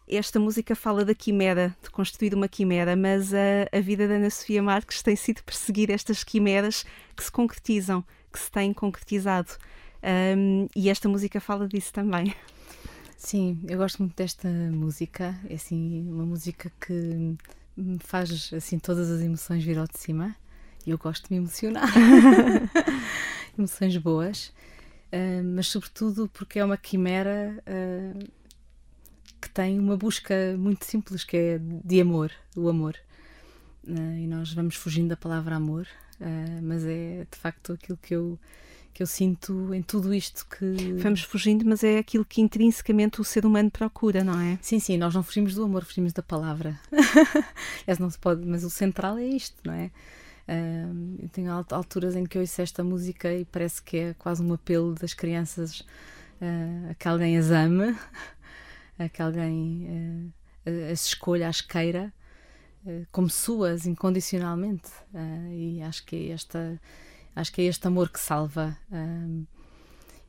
[0.08, 4.30] Esta música fala da quimera, de construir uma quimera, mas a, a vida da Ana
[4.30, 6.86] Sofia Marques tem sido perseguir estas quimeras
[7.16, 9.50] que se concretizam, que se têm concretizado.
[10.04, 12.36] Ahm, e esta música fala disso também.
[13.18, 15.36] Sim, eu gosto muito desta música.
[15.50, 17.36] É assim, uma música que
[17.76, 20.36] me faz assim todas as emoções vir ao de cima.
[20.90, 21.88] E eu gosto de me emocionar.
[23.56, 24.52] Emoções boas.
[25.12, 28.28] Ah, mas sobretudo porque é uma quimera ah,
[29.40, 32.96] que tem uma busca muito simples, que é de amor, o amor.
[33.88, 35.88] Ah, e nós vamos fugindo da palavra amor,
[36.64, 38.40] mas é de facto aquilo que eu
[38.92, 43.24] que eu sinto em tudo isto que Vamos fugindo, mas é aquilo que intrinsecamente o
[43.24, 44.58] ser humano procura, não é?
[44.64, 46.78] Sim, sim, nós não fugimos do amor, fugimos da palavra.
[48.00, 49.92] Não se pode, mas o central é isto, não é?
[51.22, 54.54] Eu tenho al- alturas em que ouço esta música e parece que é quase um
[54.54, 55.84] apelo das crianças
[56.42, 57.96] ah, a que alguém as ame,
[58.98, 60.34] a que alguém
[60.66, 62.12] ah, as escolha, as queira
[62.88, 64.90] ah, como suas incondicionalmente.
[65.52, 66.82] E acho que é esta,
[67.36, 68.76] acho que é este amor que salva.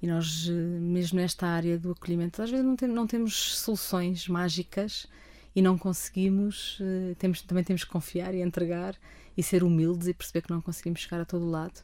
[0.03, 5.07] E nós, mesmo nesta área do acolhimento, às vezes não, tem- não temos soluções mágicas
[5.55, 6.79] e não conseguimos,
[7.19, 8.95] temos, também temos que confiar e entregar
[9.41, 11.81] e ser humildes e perceber que não conseguimos chegar a todo lado.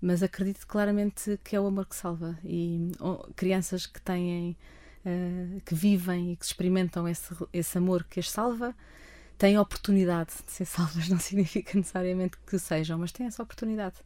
[0.00, 2.38] Mas acredito claramente que é o amor que salva.
[2.44, 2.92] E
[3.34, 4.56] crianças que têm,
[5.06, 8.74] eh, que vivem e que experimentam esse, esse amor que as salva,
[9.38, 11.08] têm oportunidade de ser salvas.
[11.08, 13.96] Não significa necessariamente que sejam, mas têm essa oportunidade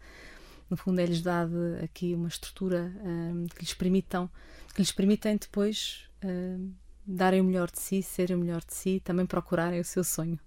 [0.68, 4.28] no fundo é-lhes dada aqui uma estrutura hum, que lhes permitam
[4.74, 6.72] que lhes permitem depois hum,
[7.06, 10.40] darem o melhor de si, serem o melhor de si, também procurarem o seu sonho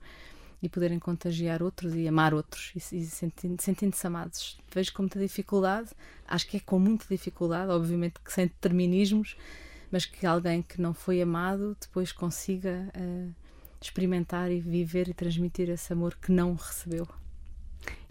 [0.62, 4.58] e poderem contagiar outros e amar outros e, e sentindo- sentindo-se amados.
[4.74, 5.90] Vejo com muita dificuldade,
[6.28, 9.38] acho que é com muita dificuldade, obviamente que sem determinismos,
[9.92, 13.28] mas que alguém que não foi amado depois consiga eh,
[13.82, 17.08] experimentar e viver e transmitir esse amor que não recebeu.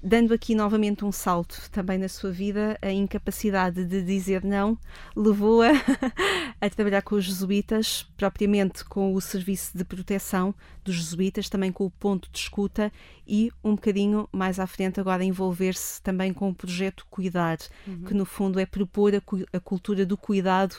[0.00, 4.78] Dando aqui novamente um salto também na sua vida, a incapacidade de dizer não
[5.16, 5.72] levou-a
[6.60, 11.84] a trabalhar com os jesuítas, propriamente com o serviço de proteção dos jesuítas, também com
[11.84, 12.92] o ponto de escuta
[13.26, 18.04] e um bocadinho mais à frente agora envolver-se também com o projeto Cuidar, uhum.
[18.04, 19.22] que no fundo é propor a,
[19.52, 20.76] a cultura do cuidado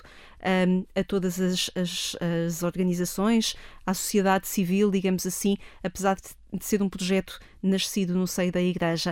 [0.68, 2.16] um, a todas as, as,
[2.48, 3.54] as organizações,
[3.86, 8.62] à sociedade civil, digamos assim, apesar de de ser um projeto nascido no seio da
[8.62, 9.09] Igreja.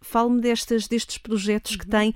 [0.00, 1.78] Fale-me destes, destes projetos uhum.
[1.78, 2.14] que tem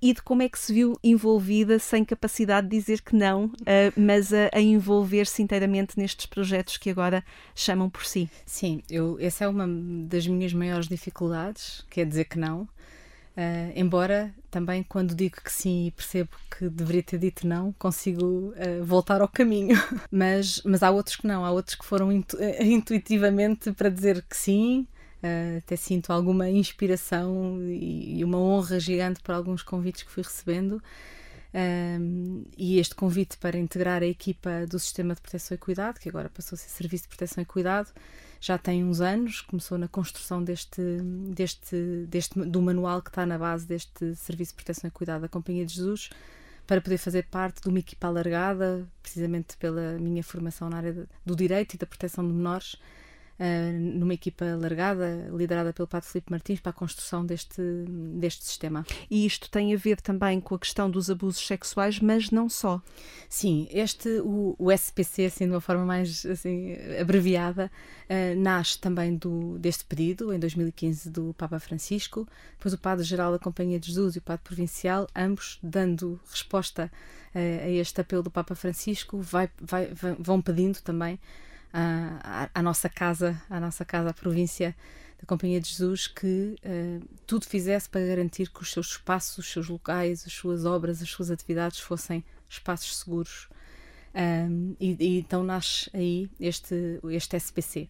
[0.00, 3.52] e de como é que se viu envolvida sem capacidade de dizer que não, uh,
[3.96, 7.24] mas a, a envolver-se inteiramente nestes projetos que agora
[7.54, 8.30] chamam por si.
[8.46, 9.66] Sim, eu, essa é uma
[10.06, 12.68] das minhas maiores dificuldades, que é dizer que não.
[13.38, 18.24] Uh, embora também quando digo que sim e percebo que deveria ter dito não, consigo
[18.24, 19.76] uh, voltar ao caminho.
[20.10, 24.24] mas, mas há outros que não, há outros que foram intu uh, intuitivamente para dizer
[24.28, 24.86] que sim.
[25.58, 30.82] Até sinto alguma inspiração e, uma honra gigante por alguns convites que fui recebendo.
[32.56, 36.28] e este convite para integrar a equipa do Sistema de Proteção e Cuidado, que agora
[36.28, 37.92] passou a ser Serviço de Proteção e Cuidado,
[38.40, 40.80] já tem uns anos, começou na construção deste,
[41.34, 45.28] deste, deste do manual que está na base deste Serviço de Proteção e Cuidado da
[45.28, 46.10] Companhia de Jesus,
[46.66, 51.34] para poder fazer parte de uma equipa alargada, precisamente pela minha formação na área do
[51.34, 52.76] direito e da proteção de menores,
[53.38, 57.62] uh, numa equipa largada, liderada pelo Padre Filipe Martins, para a construção deste,
[58.14, 58.84] deste sistema.
[59.10, 62.82] E isto tem a ver também com a questão dos abusos sexuais, mas não só.
[63.28, 67.70] Sim, este, o, o SPC, assim, de uma forma mais assim, abreviada,
[68.08, 72.26] uh, nasce também do, deste pedido, em 2015, do Papa Francisco,
[72.56, 76.90] depois o Padre-Geral da Companhia de Jesus e o Padre Provincial, ambos dando resposta
[77.34, 81.18] uh, a este apelo do Papa Francisco, vai, vai, vão pedindo também
[81.72, 84.74] à, à, nossa casa, à nossa casa, à província
[85.18, 89.50] da Companhia de Jesus, que uh, tudo fizesse para garantir que os seus espaços, os
[89.50, 93.48] seus locais, as suas obras, as suas atividades fossem espaços seguros.
[94.14, 97.88] Um, e, e, então nasce aí este, este SPC.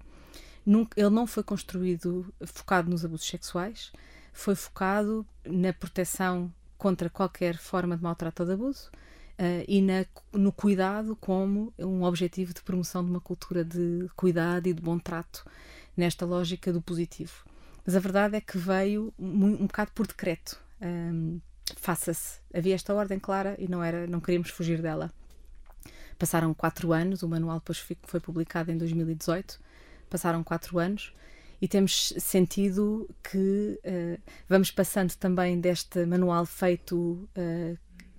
[0.64, 3.92] Nunca, ele não foi construído focado nos abusos sexuais,
[4.32, 8.90] foi focado na proteção contra qualquer forma de maltrato ou de abuso,
[9.38, 14.66] uh, e na, no cuidado como um objetivo de promoção de uma cultura de cuidado
[14.66, 15.44] e de bom trato,
[15.96, 17.44] nesta lógica do positivo.
[17.84, 20.60] Mas a verdade é que veio um, bocado por decreto.
[20.80, 21.40] Um,
[21.76, 22.38] Faça-se.
[22.54, 25.12] Havia esta ordem clara e não, era, não queríamos fugir dela.
[26.18, 29.60] Passaram quatro anos, o manual depois foi publicado em 2018.
[30.10, 31.12] Passaram quatro anos
[31.60, 37.78] e temos sentido que uh, vamos passando também deste manual feito uh,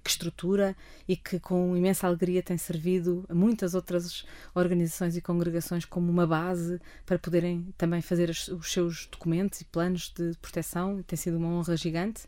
[0.09, 0.75] que estrutura
[1.07, 6.25] e que com imensa alegria tem servido a muitas outras organizações e congregações como uma
[6.25, 11.03] base para poderem também fazer os, seus documentos e planos de proteção.
[11.03, 12.23] Tem sido uma honra gigante.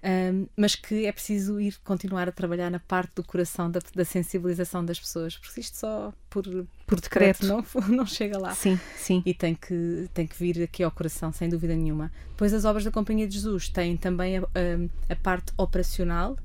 [0.00, 4.04] Um, mas que é preciso ir continuar a trabalhar na parte do coração da, da
[4.04, 6.44] sensibilização das pessoas, porque isto só por,
[6.86, 8.54] por decreto não, não chega lá.
[8.54, 9.24] Sim, sim.
[9.26, 12.12] E tem que, tem que vir aqui ao coração, sem dúvida nenhuma.
[12.28, 16.38] Depois, as obras da Companhia de Jesus têm também a, a, a parte operacional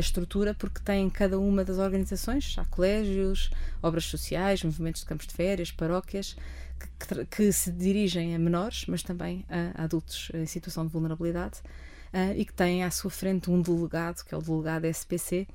[0.00, 3.50] a estrutura, porque tem cada uma das organizações, há colégios,
[3.82, 6.36] obras sociais, movimentos de campos de férias, paróquias,
[6.78, 11.60] que, que, que se dirigem a menores, mas também a, adultos em situação de vulnerabilidade,
[12.14, 15.46] uh, e que têm à sua frente um delegado, que é o delegado SPC,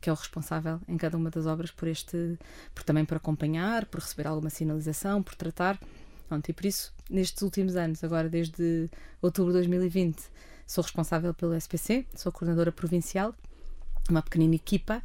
[0.00, 2.38] que é o responsável em cada uma das obras por este,
[2.74, 5.78] por também por acompanhar, por receber alguma sinalização, por tratar.
[6.28, 8.90] Pronto, e por isso, nestes últimos anos, agora desde
[9.20, 10.18] outubro de 2020,
[10.66, 13.34] sou responsável pelo SPC, sou coordenadora provincial
[14.10, 15.02] uma pequenina equipa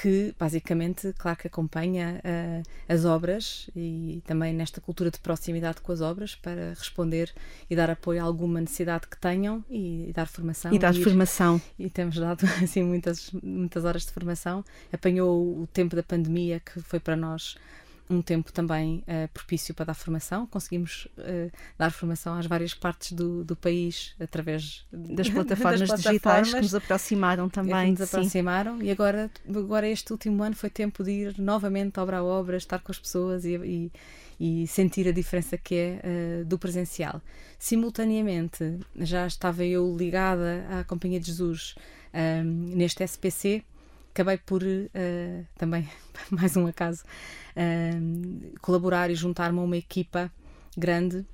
[0.00, 5.92] que basicamente, claro que acompanha uh, as obras e também nesta cultura de proximidade com
[5.92, 7.30] as obras para responder
[7.68, 10.72] e dar apoio a alguma necessidade que tenham e, e dar formação.
[10.72, 11.60] E dar e, formação.
[11.78, 14.64] E temos dado assim muitas, muitas horas de formação.
[14.90, 17.58] Apanhou o tempo da pandemia que foi para nós
[18.10, 20.44] um tempo também uh, propício para dar formação.
[20.46, 26.02] Conseguimos uh, dar formação às várias partes do, do país através das plataformas, das plataformas
[26.02, 27.94] digitais que nos aproximaram também.
[27.94, 32.18] Que nos aproximaram e agora, agora este último ano foi tempo de ir novamente obra
[32.18, 33.92] a obra, estar com as pessoas e, e,
[34.40, 37.22] e sentir a diferença que é uh, do presencial.
[37.58, 41.76] Simultaneamente, já estava eu ligada à Companhia de Jesus
[42.74, 43.62] neste SPC
[44.10, 45.88] acabei por uh, também,
[46.30, 47.04] mais um acaso,
[47.56, 50.30] uh, colaborar e juntar-me a uma equipa
[50.76, 51.26] grande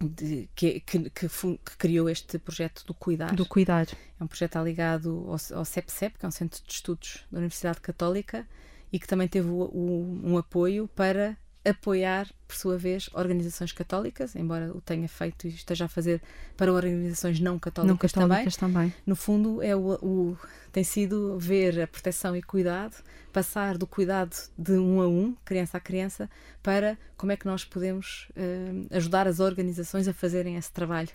[0.00, 3.34] de, que, que, que, que, criou este projeto do Cuidar.
[3.34, 3.86] Do Cuidar.
[4.20, 7.80] É um projeto ligado ao, ao CEPCEP, que é um centro de estudos da Universidade
[7.80, 8.46] Católica,
[8.92, 14.36] e que também teve o, o, um apoio para apoiar, por sua vez, organizações católicas,
[14.36, 16.20] embora o tenha feito e esteja a fazer
[16.56, 18.74] para organizações não católicas, Não católicas também.
[18.90, 18.94] também.
[19.06, 20.38] No fundo, é o, o-
[20.72, 22.96] tem sido ver a proteção e cuidado,
[23.32, 26.28] passar do cuidado de um a um, criança a criança,
[26.62, 31.10] para como é que nós podemos eh, ajudar as organizações a fazerem esse trabalho.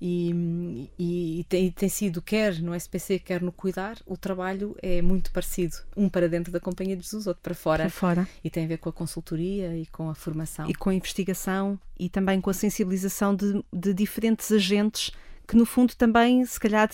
[0.00, 5.30] E, e- e tem, sido, quer no SPC, quer no Cuidar, o trabalho é muito
[5.30, 5.76] parecido.
[5.96, 7.82] Um para dentro da Companhia de Jesus, outro para fora.
[7.84, 8.28] Para fora.
[8.42, 10.68] E tem a ver com a consultoria e com a formação.
[10.70, 15.10] E com a investigação e também com a sensibilização de, de diferentes agentes
[15.46, 16.90] que, no fundo, também, se calhar,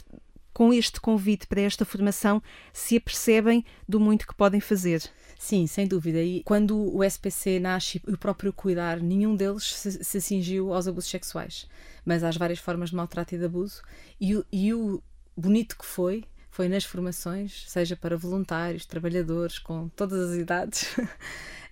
[0.53, 2.43] com este convite para esta formação,
[2.73, 5.03] se apercebem do muito que podem fazer.
[5.39, 6.23] Sim, sem dúvida.
[6.23, 10.89] E quando o SPC nasce e o próprio cuidar, nenhum deles se, se cingiu aos
[10.89, 11.69] abusos sexuais,
[12.05, 13.83] mas às várias formas de maltrato e de abuso.
[14.21, 15.03] E, e o
[15.37, 20.97] bonito que foi, foi nas formações, seja para voluntários, trabalhadores, com todas as idades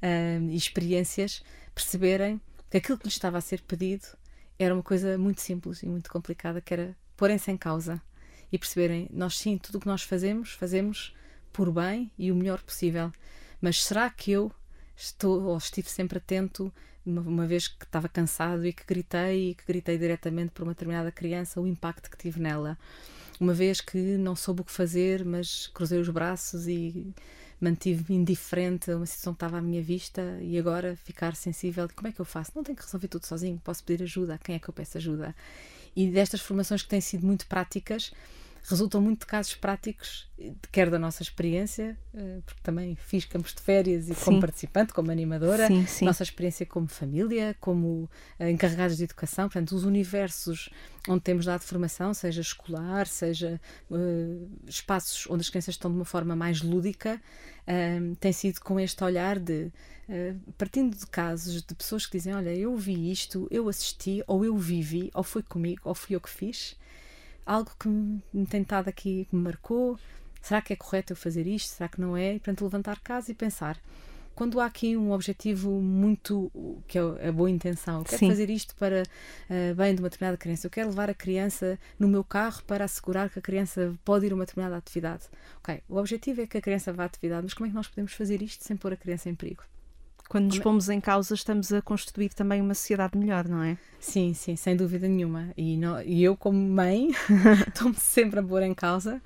[0.02, 1.42] ahm, e experiências,
[1.74, 2.40] perceberem
[2.70, 4.06] que aquilo que lhes estava a ser pedido
[4.58, 8.00] era uma coisa muito simples e muito complicada, que era porem-se em causa
[8.52, 11.14] e perceberem, nós sim, tudo o que nós fazemos, fazemos
[11.52, 13.10] por bem e o melhor possível.
[13.64, 14.52] Mas será que eu
[14.94, 16.70] estou ou estive sempre atento,
[17.04, 20.74] uma, uma vez que estava cansado e que gritei e que gritei diretamente por uma
[20.74, 22.76] determinada criança, o impacto que tive nela?
[23.40, 27.14] Uma vez que não soube o que fazer, mas cruzei os braços e
[27.58, 31.88] mantive-me indiferente a uma situação que estava à minha vista e agora ficar sensível.
[31.96, 32.52] Como é que eu faço?
[32.54, 34.34] Não tenho que resolver tudo sozinho, posso pedir ajuda.
[34.34, 35.34] A quem é que eu peço ajuda?
[35.96, 38.12] E destas formações que têm sido muito práticas,
[38.66, 40.26] resultam muito de casos práticos,
[40.72, 44.40] quer da nossa experiência, eh, porque também fiz campos de férias e como Sim.
[44.40, 46.04] participante, como animadora, Sim, sim.
[46.06, 48.08] nossa experiência como família, como
[48.38, 50.70] eh, encarregados de educação, portanto, os universos
[51.06, 53.60] onde temos dado formação, seja escolar, seja
[53.92, 57.20] eh, espaços onde as crianças estão de uma forma mais lúdica,
[57.66, 59.70] eh, tem sido com este olhar de,
[60.08, 64.42] eh, partindo de casos de pessoas que dizem: Olha, eu vi isto, eu assisti, ou
[64.42, 66.76] eu vivi, ou foi comigo, ou fui eu que fiz,
[67.46, 69.98] algo que me tem estado aqui, que me marcou.
[70.40, 71.68] Será que é correto eu fazer isto?
[71.68, 72.34] Será que não é?
[72.34, 73.78] E, portanto, levantar casa e pensar.
[74.34, 76.50] Quando há aqui um objetivo muito,
[76.88, 78.28] que é a boa intenção, eu quero Sim.
[78.28, 79.04] fazer isto para
[79.48, 82.84] eh, bem de uma determinada criança, eu quero levar a criança no meu carro para
[82.84, 85.22] assegurar que a criança pode ir a uma determinada atividade.
[85.58, 87.86] Ok, o objetivo é que a criança vá à atividade, mas como é que nós
[87.86, 89.62] podemos fazer isto sem pôr a criança em perigo?
[90.28, 93.76] Quando nos é- pomos em causa, estamos a construir também uma sociedade melhor, não é?
[94.00, 95.52] Sim, sim, sem dúvida nenhuma.
[95.56, 97.10] E, nó- e eu, como mãe,
[97.68, 99.20] estou-me sempre a pôr em causa.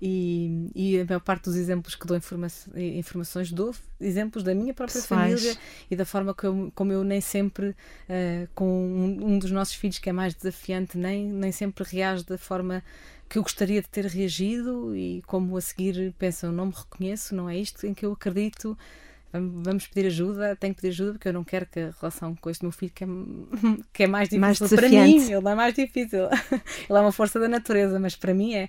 [0.00, 4.74] E, e a maior parte dos exemplos que dou informa informações dou exemplos da minha
[4.74, 5.40] própria Pessoais.
[5.40, 5.58] família
[5.90, 7.74] e da forma que eu, como eu nem sempre
[8.06, 12.24] eh, com um, um dos nossos filhos que é mais desafiante nem, nem sempre reage
[12.26, 12.84] da forma
[13.26, 17.48] que eu gostaria de ter reagido e como a seguir pensam não me reconheço, não
[17.48, 18.76] é isto em que eu acredito
[19.40, 22.50] vamos pedir ajuda, tenho que pedir ajuda porque eu não quero que a relação com
[22.50, 23.06] este meu filho que é,
[23.92, 26.24] que é mais difícil Mais para mim, ele é mais difícil.
[26.88, 28.68] ele é uma força da natureza, mas para mim é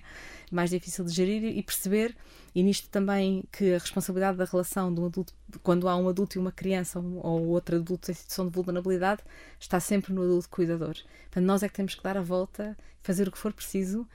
[0.50, 2.16] mais difícil de gerir e perceber,
[2.54, 6.38] e nisto também que a responsabilidade da relação de um adulto, quando há um adulto
[6.38, 9.22] e uma criança ou outro adulto em situação de vulnerabilidade,
[9.60, 10.96] está sempre no adulto cuidador.
[11.24, 14.06] Portanto, nós é que temos que dar a volta, fazer o que for preciso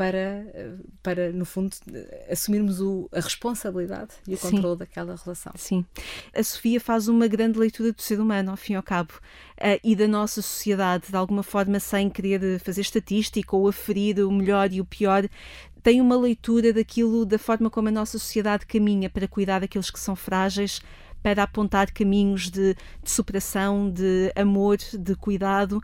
[0.00, 0.16] para,
[0.54, 0.72] eh,
[1.02, 4.52] para no fundo, eh, assumirmos o- a responsabilidade e o Sim.
[4.52, 5.52] controle daquela relação.
[5.56, 5.84] Sim.
[6.34, 9.12] A Sofia faz uma grande leitura do ser humano, ao fim e ao cabo,
[9.58, 14.32] eh, e da nossa sociedade, de alguma forma, sem querer fazer estatística ou aferir o
[14.32, 15.28] melhor e o pior.
[15.82, 20.00] Tem uma leitura daquilo, da forma como a nossa sociedade caminha para cuidar daqueles que
[20.00, 20.80] são frágeis,
[21.22, 25.82] para apontar caminhos de, de superação, de amor, de cuidado.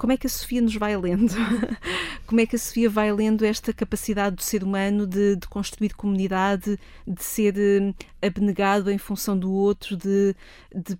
[0.00, 1.34] Como é que a Sofia nos vai lendo?
[2.26, 5.92] Como é que a Sofia vai lendo esta capacidade do ser humano de, de construir
[5.92, 10.34] comunidade, de ser eh, abnegado em função do outro, de,
[10.74, 10.98] de,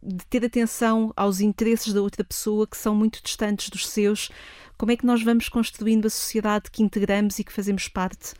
[0.00, 4.30] de ter atenção aos interesses da outra pessoa que são muito distantes dos seus?
[4.78, 8.34] Como é que nós vamos construindo a sociedade que integramos e que fazemos parte?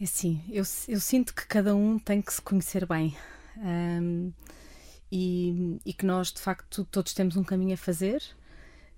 [0.00, 3.16] É assim, eu, eu sinto que cada um tem que se conhecer bem
[3.58, 4.32] Ahm,
[5.12, 8.20] e, e que nós, de facto, todos temos um caminho a fazer.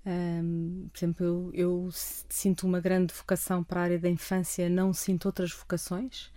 [0.05, 1.89] Ahm, por exemplo, eu, eu
[2.29, 6.31] sinto uma grande vocação para a área da infância, não sinto outras vocações.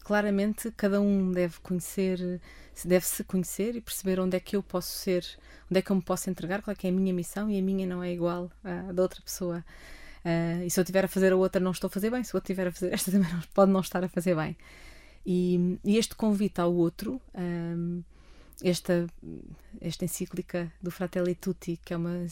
[0.00, 2.40] Claramente, cada um deve conhecer,
[2.84, 5.24] deve se conhecer e perceber onde é que eu posso ser,
[5.70, 7.58] onde é que eu me posso entregar, qual é que é a minha missão e
[7.58, 9.64] a minha não é igual à da outra pessoa.
[10.24, 12.22] Ah, e se eu estiver a fazer a outra, não estou a fazer bem.
[12.24, 14.56] Se eu estiver a fazer esta, também pode não estar a fazer bem.
[15.26, 18.02] E, e este convite ao outro, ahm,
[18.62, 19.06] esta,
[19.80, 22.26] esta encíclica do Fratelli Tutti, que é, uma,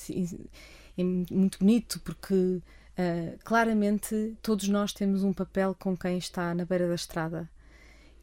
[0.98, 2.61] é muito bonito porque
[2.97, 7.48] ah, claramente todos nós temos um papel com quem está na beira da estrada.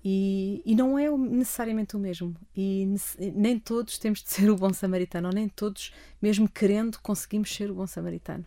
[0.05, 2.35] E, e não é necessariamente o mesmo.
[2.55, 2.85] E
[3.35, 7.71] nem todos temos de ser o bom samaritano, ou nem todos, mesmo querendo, conseguimos ser
[7.71, 8.45] o bom samaritano.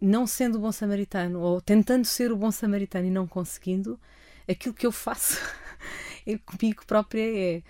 [0.00, 4.00] Não sendo o bom samaritano, ou tentando ser o bom samaritano e não conseguindo,
[4.48, 5.38] aquilo que eu faço
[6.46, 7.62] comigo própria é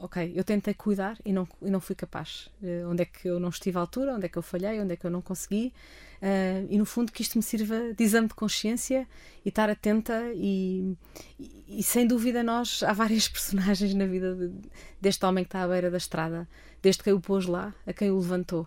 [0.00, 2.50] ok, eu tentei cuidar e não, e não fui capaz.
[2.62, 4.94] Uh, onde é que eu não estive à altura, onde é que eu falhei, onde
[4.94, 5.72] é que eu não consegui.
[6.22, 9.06] Uh, e no fundo que isto me sirva de exame de consciência
[9.44, 10.96] e estar atenta e,
[11.38, 14.50] e, e sem dúvida nós, há várias personagens na vida de,
[15.00, 16.48] deste homem que está à beira da estrada,
[16.82, 18.66] desde quem o pôs lá a quem o levantou.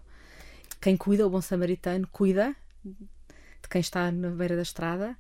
[0.80, 5.18] Quem cuida, o bom samaritano, cuida de quem está na beira da estrada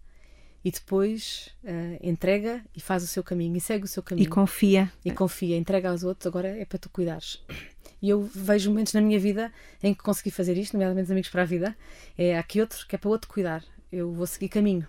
[0.64, 4.26] e depois uh, entrega e faz o seu caminho e segue o seu caminho.
[4.26, 4.92] E confia.
[5.04, 7.44] E confia, entrega aos outros, agora é para tu cuidares.
[8.02, 11.42] E eu vejo momentos na minha vida em que consegui fazer isto, nomeadamente Amigos para
[11.42, 11.76] a Vida.
[12.18, 13.64] É aqui outro que é para outro cuidar.
[13.92, 14.88] Eu vou seguir caminho.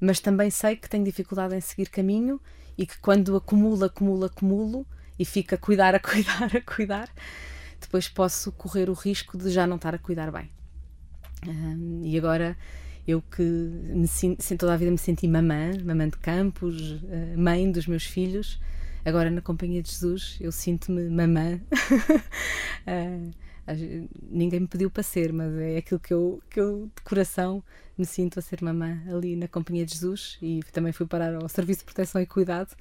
[0.00, 2.40] Mas também sei que tenho dificuldade em seguir caminho
[2.76, 4.86] e que quando acumulo, acumulo, acumulo
[5.18, 7.10] e fica a cuidar, a cuidar, a cuidar,
[7.80, 10.50] depois posso correr o risco de já não estar a cuidar bem.
[11.46, 12.56] Um, e agora
[13.08, 17.72] eu que me sinto, toda a vida me senti mamã, mamã de campos, eh, mãe
[17.72, 18.60] dos meus filhos,
[19.02, 21.58] agora na companhia de Jesus eu sinto-me mamã.
[22.86, 23.32] uh,
[24.30, 27.64] ninguém me pediu para ser, mas é aquilo que eu, que eu de coração
[27.96, 31.48] me sinto a ser mamã ali na companhia de Jesus e também fui parar ao
[31.48, 32.72] Serviço de Proteção e Cuidado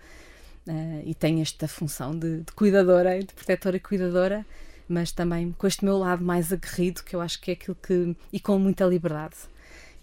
[0.67, 4.45] uh, e tenho esta função de, de cuidadora, de protetora e cuidadora,
[4.89, 8.13] mas também com este meu lado mais aguerrido, que eu acho que é aquilo que.
[8.33, 9.37] e com muita liberdade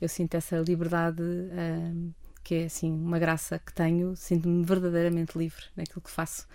[0.00, 2.12] eu sinto essa liberdade um,
[2.42, 6.46] que é assim uma graça que tenho, sinto-me verdadeiramente livre naquilo que faço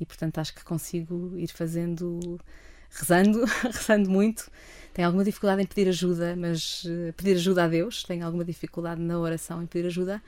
[0.00, 2.38] e portanto acho que consigo ir fazendo
[2.90, 4.50] rezando, rezando muito.
[4.92, 9.00] Tenho alguma dificuldade em pedir ajuda, mas uh, pedir ajuda a Deus, tenho alguma dificuldade
[9.00, 10.22] na oração em pedir ajuda,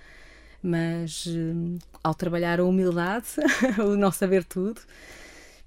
[0.63, 3.27] mas uh, ao trabalhar a humildade,
[3.81, 4.81] o não saber tudo,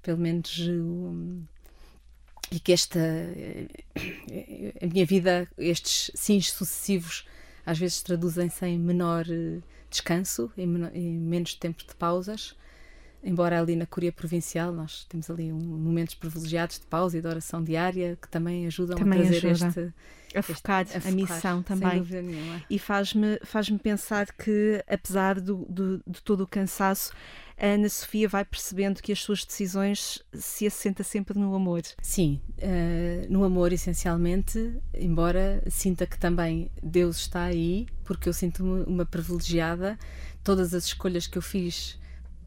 [0.02, 1.42] pelo menos uh,
[2.50, 3.68] e que esta eh,
[4.82, 7.26] a minha vida, estes sims sucessivos,
[7.64, 9.60] às vezes traduzem-se em menor eh,
[9.90, 12.56] descanso, em, menor, em, menos tempo de pausas.
[13.22, 17.26] Embora ali na Coreia Provincial nós temos ali um, momentos privilegiados de pausa e de
[17.26, 19.68] oração diária que também ajudam também a trazer ajuda.
[19.68, 19.94] este
[20.34, 22.04] a focar a, focar, a missão também.
[22.68, 27.12] E faz-me faz pensar que, apesar do, do, de todo o cansaço,
[27.56, 31.82] a Ana Sofia vai percebendo que as suas decisões se assenta sempre no amor.
[32.02, 38.82] Sim, uh, no amor essencialmente, embora sinta que também Deus está aí, porque eu sinto-me
[38.84, 39.98] uma privilegiada.
[40.42, 41.98] Todas as escolhas que eu fiz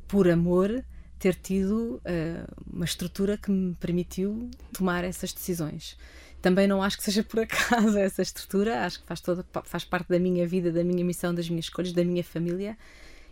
[0.08, 0.84] por amor,
[1.20, 5.98] ter tido uh, uma estrutura que me permitiu tomar essas decisões.
[6.42, 10.10] Também não acho que seja por acaso essa estrutura, acho que faz, toda, faz parte
[10.10, 12.78] da minha vida, da minha missão, das minhas escolhas, da minha família,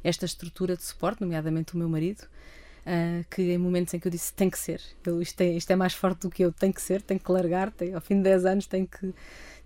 [0.07, 2.21] esta estrutura de suporte, nomeadamente o meu marido,
[2.85, 5.71] uh, que em momentos em que eu disse tem que ser, eu, isto, é, isto
[5.71, 8.17] é mais forte do que eu, tem que ser, tem que largar, tem, ao fim
[8.17, 9.13] de 10 anos tem que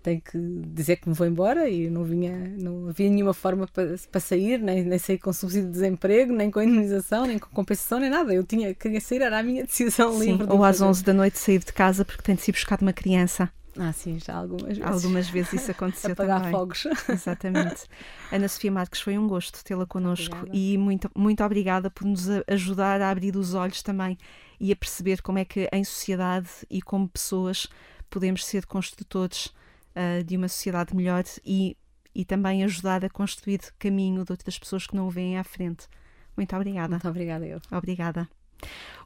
[0.02, 3.96] tenho que dizer que me vou embora e não vinha, não havia nenhuma forma para,
[4.10, 8.00] para sair, nem, nem sair com subsídio de desemprego, nem com indenização, nem com compensação,
[8.00, 8.32] nem nada.
[8.32, 10.46] Eu tinha, queria sair, era a minha decisão Sim, livre.
[10.48, 12.92] Ou às 11 da noite sair de casa porque tem de se buscar de uma
[12.92, 13.50] criança.
[13.82, 14.82] Ah, sim, já algumas vezes.
[14.82, 16.52] Algumas vezes isso aconteceu Apagar também.
[16.52, 16.86] fogos.
[17.08, 17.86] Exatamente.
[18.30, 20.56] Ana Sofia Marques, foi um gosto tê-la connosco obrigada.
[20.56, 24.18] e muito, muito obrigada por nos ajudar a abrir os olhos também
[24.60, 27.66] e a perceber como é que em sociedade e como pessoas
[28.10, 31.74] podemos ser construtores uh, de uma sociedade melhor e,
[32.14, 35.88] e também ajudar a construir caminho de outras pessoas que não o veem à frente.
[36.36, 36.90] Muito obrigada.
[36.90, 37.62] Muito obrigada eu.
[37.72, 38.28] Obrigada.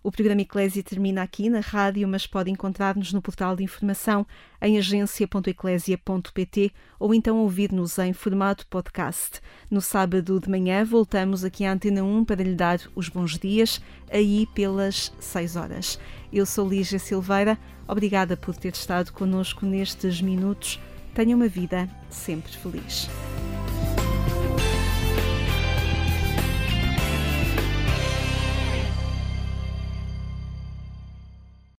[0.05, 4.26] O programa Eclésia termina aqui na rádio, mas pode encontrar-nos no portal de informação
[4.60, 9.40] em agência.eclésia.pt ou então ouvir-nos em formato podcast.
[9.70, 13.81] No sábado de manhã voltamos aqui à Antena 1 para lhe dar os bons dias,
[14.10, 15.98] aí pelas 6 horas.
[16.31, 17.59] Eu sou Lígia Silveira,
[17.89, 20.78] obrigada por ter estado conosco nestes minutos.
[21.14, 23.09] Tenha uma vida sempre feliz.